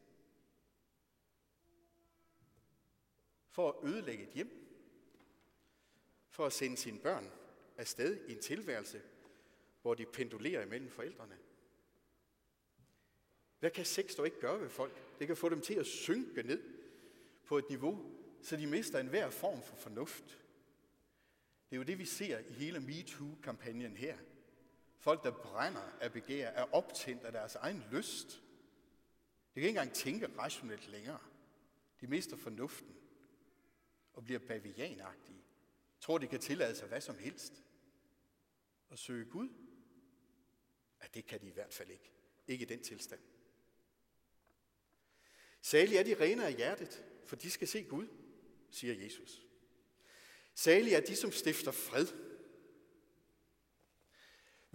For 3.50 3.68
at 3.68 3.88
ødelægge 3.88 4.24
et 4.24 4.34
hjem. 4.34 4.60
For 6.28 6.46
at 6.46 6.52
sende 6.52 6.76
sine 6.76 6.98
børn 6.98 7.30
afsted 7.76 8.28
i 8.28 8.32
en 8.32 8.40
tilværelse, 8.40 9.02
hvor 9.82 9.94
de 9.94 10.06
pendulerer 10.06 10.62
imellem 10.62 10.90
forældrene. 10.90 11.38
Hvad 13.58 13.70
kan 13.70 13.84
sex 13.84 14.14
dog 14.14 14.26
ikke 14.26 14.40
gøre 14.40 14.60
ved 14.60 14.70
folk? 14.70 15.18
Det 15.18 15.26
kan 15.26 15.36
få 15.36 15.48
dem 15.48 15.60
til 15.60 15.74
at 15.74 15.86
synke 15.86 16.42
ned 16.42 16.62
på 17.44 17.58
et 17.58 17.68
niveau, 17.68 18.12
så 18.42 18.56
de 18.56 18.66
mister 18.66 18.98
enhver 18.98 19.30
form 19.30 19.62
for 19.62 19.76
fornuft. 19.76 20.24
Det 21.70 21.76
er 21.76 21.76
jo 21.76 21.82
det, 21.82 21.98
vi 21.98 22.04
ser 22.04 22.38
i 22.38 22.52
hele 22.52 22.80
MeToo-kampagnen 22.80 23.96
her. 23.96 24.18
Folk, 25.04 25.24
der 25.24 25.30
brænder 25.30 25.98
af 26.00 26.12
begær, 26.12 26.48
er 26.48 26.74
optændt 26.74 27.24
af 27.24 27.32
deres 27.32 27.54
egen 27.54 27.84
lyst. 27.92 28.28
De 28.28 29.60
kan 29.60 29.62
ikke 29.62 29.68
engang 29.68 29.92
tænke 29.92 30.38
rationelt 30.38 30.88
længere. 30.88 31.18
De 32.00 32.06
mister 32.06 32.36
fornuften 32.36 32.96
og 34.12 34.24
bliver 34.24 34.38
bavianagtige. 34.38 35.44
Tror, 36.00 36.18
de 36.18 36.26
kan 36.26 36.40
tillade 36.40 36.76
sig 36.76 36.88
hvad 36.88 37.00
som 37.00 37.18
helst. 37.18 37.64
Og 38.88 38.98
søge 38.98 39.24
Gud? 39.24 39.48
Ja, 41.02 41.06
det 41.14 41.26
kan 41.26 41.40
de 41.40 41.46
i 41.46 41.52
hvert 41.52 41.74
fald 41.74 41.90
ikke. 41.90 42.12
Ikke 42.46 42.62
i 42.62 42.68
den 42.68 42.82
tilstand. 42.82 43.20
Særlig 45.60 45.96
er 45.96 46.02
de 46.02 46.20
rene 46.20 46.46
af 46.46 46.54
hjertet, 46.54 47.04
for 47.26 47.36
de 47.36 47.50
skal 47.50 47.68
se 47.68 47.84
Gud, 47.84 48.08
siger 48.70 48.94
Jesus. 48.94 49.46
Særlig 50.54 50.92
er 50.92 51.00
de, 51.00 51.16
som 51.16 51.32
stifter 51.32 51.72
fred. 51.72 52.23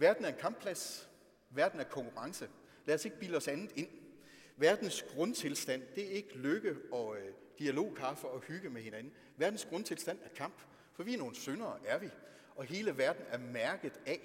Verden 0.00 0.24
er 0.24 0.28
en 0.28 0.38
kampplads. 0.40 1.08
Verden 1.50 1.80
er 1.80 1.84
konkurrence. 1.84 2.48
Lad 2.84 2.94
os 2.94 3.04
ikke 3.04 3.18
bilde 3.18 3.36
os 3.36 3.48
andet 3.48 3.72
ind. 3.76 3.88
Verdens 4.56 5.02
grundtilstand, 5.02 5.82
det 5.94 6.06
er 6.06 6.10
ikke 6.10 6.38
lykke 6.38 6.76
og 6.92 7.16
øh, 7.16 7.34
dialog, 7.58 7.94
kaffe 7.96 8.28
og 8.28 8.40
hygge 8.40 8.70
med 8.70 8.82
hinanden. 8.82 9.12
Verdens 9.36 9.64
grundtilstand 9.64 10.18
er 10.24 10.28
kamp, 10.28 10.54
for 10.92 11.02
vi 11.02 11.14
er 11.14 11.18
nogle 11.18 11.34
syndere, 11.34 11.78
er 11.86 11.98
vi. 11.98 12.08
Og 12.56 12.64
hele 12.64 12.98
verden 12.98 13.24
er 13.28 13.38
mærket 13.38 14.00
af 14.06 14.20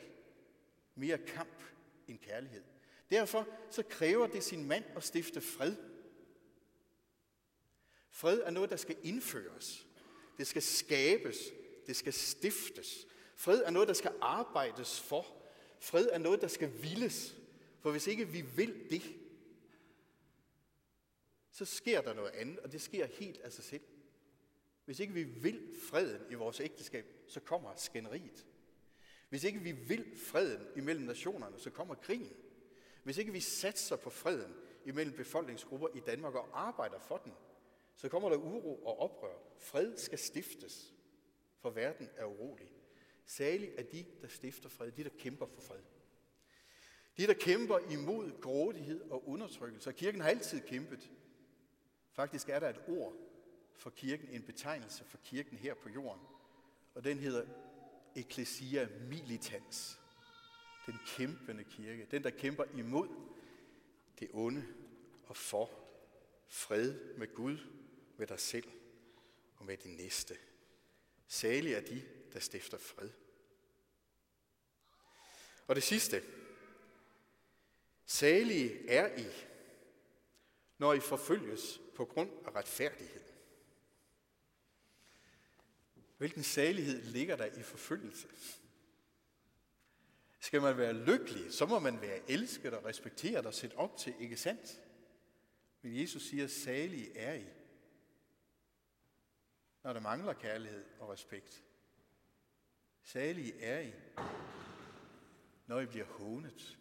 mere 0.95 1.17
kamp 1.17 1.63
end 2.07 2.19
kærlighed. 2.19 2.63
Derfor 3.11 3.47
så 3.69 3.83
kræver 3.83 4.27
det 4.27 4.43
sin 4.43 4.67
mand 4.67 4.83
at 4.95 5.03
stifte 5.03 5.41
fred. 5.41 5.75
Fred 8.09 8.41
er 8.41 8.51
noget, 8.51 8.69
der 8.69 8.75
skal 8.75 8.95
indføres. 9.03 9.88
Det 10.38 10.47
skal 10.47 10.61
skabes. 10.61 11.38
Det 11.88 11.95
skal 11.95 12.13
stiftes. 12.13 13.07
Fred 13.35 13.63
er 13.63 13.69
noget, 13.69 13.88
der 13.88 13.93
skal 13.93 14.11
arbejdes 14.21 15.01
for. 15.01 15.44
Fred 15.85 16.07
er 16.11 16.17
noget, 16.17 16.41
der 16.41 16.47
skal 16.47 16.81
vildes. 16.81 17.35
For 17.79 17.91
hvis 17.91 18.07
ikke 18.07 18.27
vi 18.27 18.41
vil 18.41 18.89
det, 18.89 19.01
så 21.51 21.65
sker 21.65 22.01
der 22.01 22.13
noget 22.13 22.31
andet, 22.31 22.59
og 22.59 22.71
det 22.71 22.81
sker 22.81 23.05
helt 23.05 23.41
af 23.41 23.51
sig 23.51 23.63
selv. 23.63 23.81
Hvis 24.85 24.99
ikke 24.99 25.13
vi 25.13 25.23
vil 25.23 25.75
freden 25.89 26.21
i 26.31 26.33
vores 26.33 26.59
ægteskab, 26.59 27.05
så 27.27 27.39
kommer 27.39 27.75
skænderiet. 27.75 28.45
Hvis 29.29 29.43
ikke 29.43 29.59
vi 29.59 29.71
vil 29.71 30.17
freden 30.17 30.67
imellem 30.75 31.05
nationerne, 31.05 31.59
så 31.59 31.69
kommer 31.69 31.95
krigen. 31.95 32.33
Hvis 33.03 33.17
ikke 33.17 33.31
vi 33.31 33.39
satser 33.39 33.95
på 33.95 34.09
freden 34.09 34.55
imellem 34.85 35.15
befolkningsgrupper 35.15 35.87
i 35.95 35.99
Danmark 35.99 36.35
og 36.35 36.67
arbejder 36.67 36.99
for 36.99 37.17
den, 37.17 37.33
så 37.95 38.09
kommer 38.09 38.29
der 38.29 38.37
uro 38.37 38.83
og 38.85 38.99
oprør. 38.99 39.37
Fred 39.57 39.97
skal 39.97 40.17
stiftes, 40.19 40.93
for 41.59 41.69
verden 41.69 42.09
er 42.15 42.25
urolig. 42.25 42.74
Særligt 43.25 43.71
er 43.77 43.83
de, 43.83 44.05
der 44.21 44.27
stifter 44.27 44.69
fred, 44.69 44.91
de, 44.91 45.03
der 45.03 45.09
kæmper 45.17 45.45
for 45.45 45.61
fred. 45.61 45.81
De, 47.17 47.27
der 47.27 47.33
kæmper 47.33 47.79
imod 47.91 48.41
grådighed 48.41 49.01
og 49.01 49.29
undertrykkelse. 49.29 49.89
Og 49.89 49.95
kirken 49.95 50.21
har 50.21 50.29
altid 50.29 50.61
kæmpet. 50.61 51.11
Faktisk 52.11 52.49
er 52.49 52.59
der 52.59 52.69
et 52.69 52.81
ord 52.88 53.13
for 53.73 53.89
kirken, 53.89 54.29
en 54.29 54.43
betegnelse 54.43 55.03
for 55.05 55.17
kirken 55.17 55.57
her 55.57 55.73
på 55.73 55.89
jorden. 55.89 56.21
Og 56.93 57.03
den 57.03 57.19
hedder 57.19 57.45
Ecclesia 58.15 58.88
Militans. 59.09 59.99
Den 60.85 60.95
kæmpende 61.07 61.63
kirke. 61.63 62.07
Den, 62.11 62.23
der 62.23 62.29
kæmper 62.29 62.63
imod 62.77 63.07
det 64.19 64.29
onde 64.33 64.65
og 65.23 65.38
for 65.38 65.69
fred 66.47 67.15
med 67.17 67.33
Gud 67.33 67.57
med 68.17 68.27
dig 68.27 68.39
selv 68.39 68.67
og 69.55 69.65
med 69.65 69.77
din 69.77 69.95
næste. 69.95 70.35
Særligt 71.27 71.77
er 71.77 71.81
de, 71.81 72.01
der 72.35 72.41
stifter 72.41 72.77
fred. 72.77 73.09
Og 75.67 75.75
det 75.75 75.83
sidste. 75.83 76.23
Salige 78.05 78.89
er 78.89 79.17
I, 79.17 79.27
når 80.77 80.93
I 80.93 80.99
forfølges 80.99 81.79
på 81.95 82.05
grund 82.05 82.29
af 82.45 82.55
retfærdighed. 82.55 83.23
Hvilken 86.17 86.43
salighed 86.43 87.01
ligger 87.01 87.35
der 87.35 87.45
i 87.45 87.63
forfølgelse? 87.63 88.27
Skal 90.39 90.61
man 90.61 90.77
være 90.77 90.93
lykkelig, 90.93 91.53
så 91.53 91.65
må 91.65 91.79
man 91.79 92.01
være 92.01 92.31
elsket 92.31 92.73
og 92.73 92.85
respekteret 92.85 93.45
og 93.45 93.53
set 93.53 93.73
op 93.73 93.97
til, 93.97 94.15
ikke 94.19 94.37
sandt? 94.37 94.81
Men 95.81 96.01
Jesus 96.01 96.23
siger, 96.23 96.47
salige 96.47 97.17
er 97.17 97.33
I, 97.33 97.45
når 99.83 99.93
der 99.93 99.99
mangler 99.99 100.33
kærlighed 100.33 100.85
og 100.99 101.09
respekt. 101.09 101.64
Salige 103.05 103.61
er 103.61 103.79
I, 103.79 103.93
når 105.67 105.79
I 105.79 105.85
bliver 105.85 106.05
hånet. 106.05 106.77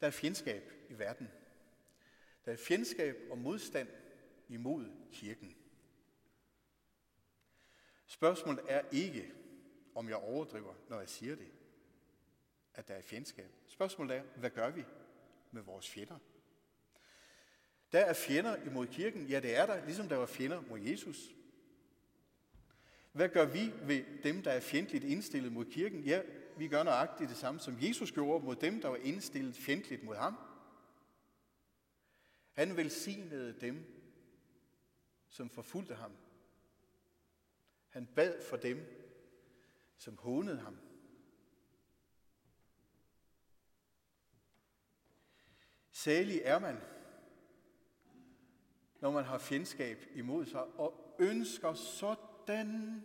Der 0.00 0.06
er 0.06 0.10
fjendskab 0.10 0.72
i 0.88 0.98
verden. 0.98 1.28
Der 2.44 2.52
er 2.52 2.56
fjendskab 2.56 3.16
og 3.30 3.38
modstand 3.38 3.88
imod 4.48 4.90
kirken. 5.12 5.56
Spørgsmålet 8.06 8.64
er 8.68 8.88
ikke, 8.92 9.32
om 9.94 10.08
jeg 10.08 10.16
overdriver, 10.16 10.74
når 10.88 10.98
jeg 10.98 11.08
siger 11.08 11.36
det. 11.36 11.52
at 12.74 12.88
der 12.88 12.94
er 12.94 13.02
fjendskab. 13.02 13.50
Spørgsmålet 13.66 14.16
er, 14.16 14.22
hvad 14.22 14.50
gør 14.50 14.70
vi 14.70 14.84
med 15.50 15.62
vores 15.62 15.90
fjender? 15.90 16.18
Der 17.92 18.00
er 18.00 18.12
fjender 18.12 18.56
imod 18.56 18.86
kirken. 18.86 19.26
Ja, 19.26 19.40
det 19.40 19.56
er 19.56 19.66
der, 19.66 19.84
ligesom 19.84 20.08
der 20.08 20.16
var 20.16 20.26
fjender 20.26 20.60
mod 20.60 20.80
Jesus. 20.80 21.34
Hvad 23.12 23.28
gør 23.28 23.44
vi 23.44 23.72
ved 23.82 24.22
dem, 24.22 24.42
der 24.42 24.50
er 24.50 24.60
fjendtligt 24.60 25.04
indstillet 25.04 25.52
mod 25.52 25.64
kirken? 25.64 26.04
Ja, 26.04 26.22
vi 26.56 26.68
gør 26.68 26.82
nøjagtigt 26.82 27.30
det 27.30 27.36
samme, 27.36 27.60
som 27.60 27.78
Jesus 27.80 28.12
gjorde 28.12 28.44
mod 28.44 28.56
dem, 28.56 28.80
der 28.80 28.88
var 28.88 28.96
indstillet 28.96 29.56
fjendtligt 29.56 30.02
mod 30.02 30.16
ham. 30.16 30.36
Han 32.52 32.76
velsignede 32.76 33.60
dem, 33.60 33.84
som 35.28 35.50
forfulgte 35.50 35.94
ham. 35.94 36.12
Han 37.88 38.06
bad 38.06 38.42
for 38.50 38.56
dem, 38.56 38.86
som 39.96 40.16
hånede 40.16 40.60
ham. 40.60 40.76
Særlig 45.90 46.40
er 46.44 46.58
man, 46.58 46.80
når 49.00 49.10
man 49.10 49.24
har 49.24 49.38
fjendskab 49.38 50.06
imod 50.14 50.46
sig 50.46 50.62
og 50.62 51.16
ønsker 51.18 51.74
sådan, 51.74 53.02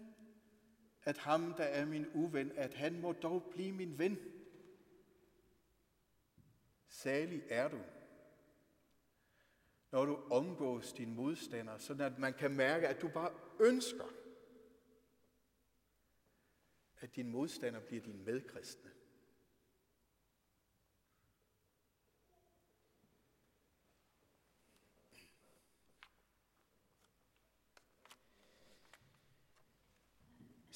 at 1.03 1.17
ham, 1.17 1.53
der 1.53 1.63
er 1.63 1.85
min 1.85 2.07
uven, 2.13 2.51
at 2.51 2.73
han 2.73 3.01
må 3.01 3.11
dog 3.11 3.43
blive 3.51 3.71
min 3.71 3.99
ven. 3.99 4.17
Særlig 6.87 7.43
er 7.49 7.67
du, 7.67 7.79
når 9.91 10.05
du 10.05 10.15
omgås 10.31 10.93
din 10.93 11.15
modstander, 11.15 11.77
sådan 11.77 12.13
at 12.13 12.19
man 12.19 12.33
kan 12.33 12.51
mærke, 12.51 12.87
at 12.87 13.01
du 13.01 13.07
bare 13.07 13.33
ønsker, 13.59 14.05
at 16.99 17.15
din 17.15 17.29
modstander 17.29 17.79
bliver 17.79 18.03
din 18.03 18.23
medkristne. 18.23 18.91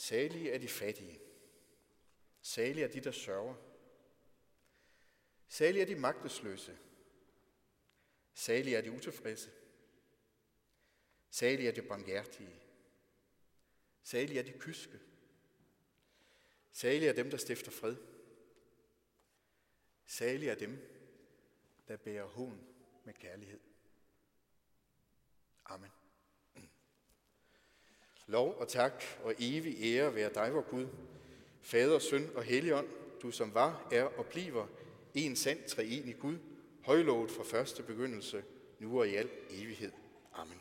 Salige 0.10 0.52
er 0.52 0.58
de 0.58 0.68
fattige. 0.68 1.20
Salige 2.42 2.84
er 2.84 2.92
de, 2.92 3.00
der 3.00 3.12
sørger. 3.12 3.56
Salige 5.48 5.82
er 5.82 5.86
de 5.86 5.96
magtesløse. 5.96 6.78
Salige 8.34 8.78
er 8.78 8.82
de 8.82 8.92
utilfredse. 8.92 9.52
Salige 11.30 11.68
er 11.68 11.74
de 11.74 11.82
barmhjertige. 11.82 12.62
Salige 14.04 14.40
er 14.40 14.44
de 14.44 14.60
kyske. 14.60 15.00
Salige 16.72 17.10
er 17.10 17.14
dem, 17.14 17.30
der 17.30 17.38
stifter 17.38 17.72
fred. 17.72 17.96
Salige 20.06 20.52
er 20.52 20.56
dem, 20.56 20.78
der 21.88 21.98
bærer 21.98 22.26
hån 22.26 22.68
med 23.04 23.14
kærlighed. 23.14 23.60
Amen. 25.66 25.99
Lov 28.30 28.56
og 28.60 28.68
tak 28.68 29.04
og 29.24 29.34
evig 29.40 29.78
ære 29.84 30.16
være 30.16 30.30
dig, 30.34 30.54
vor 30.54 30.62
Gud, 30.62 30.88
Fader, 31.62 32.00
Søn 32.00 32.30
og 32.36 32.44
Helligånd, 32.44 32.88
du 33.22 33.32
som 33.32 33.54
var, 33.54 33.88
er 33.92 34.04
og 34.04 34.26
bliver 34.26 34.66
en 35.14 35.36
sand 35.36 35.64
treenig 35.68 36.20
Gud, 36.20 36.38
højlovet 36.82 37.32
fra 37.32 37.44
første 37.44 37.84
begyndelse, 37.84 38.44
nu 38.80 39.00
og 39.00 39.08
i 39.08 39.16
al 39.16 39.30
evighed. 39.50 39.92
Amen. 40.34 40.58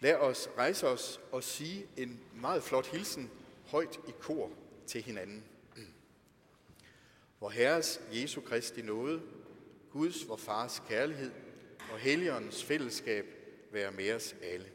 Lad 0.00 0.14
os 0.14 0.48
rejse 0.56 0.88
os 0.88 1.20
og 1.32 1.44
sige 1.44 1.86
en 1.96 2.20
meget 2.34 2.62
flot 2.62 2.86
hilsen 2.86 3.30
højt 3.66 4.00
i 4.08 4.12
kor 4.20 4.50
til 4.86 5.02
hinanden. 5.02 5.44
Vor 7.40 7.50
Herres 7.50 8.00
Jesu 8.12 8.40
Kristi 8.40 8.82
nåde, 8.82 9.22
Guds 9.90 10.28
vor 10.28 10.36
Fars 10.36 10.82
kærlighed 10.88 11.32
og 11.92 11.98
Helligåndens 11.98 12.64
fællesskab 12.64 13.26
være 13.72 13.92
med 13.92 14.12
os 14.12 14.34
alle. 14.42 14.71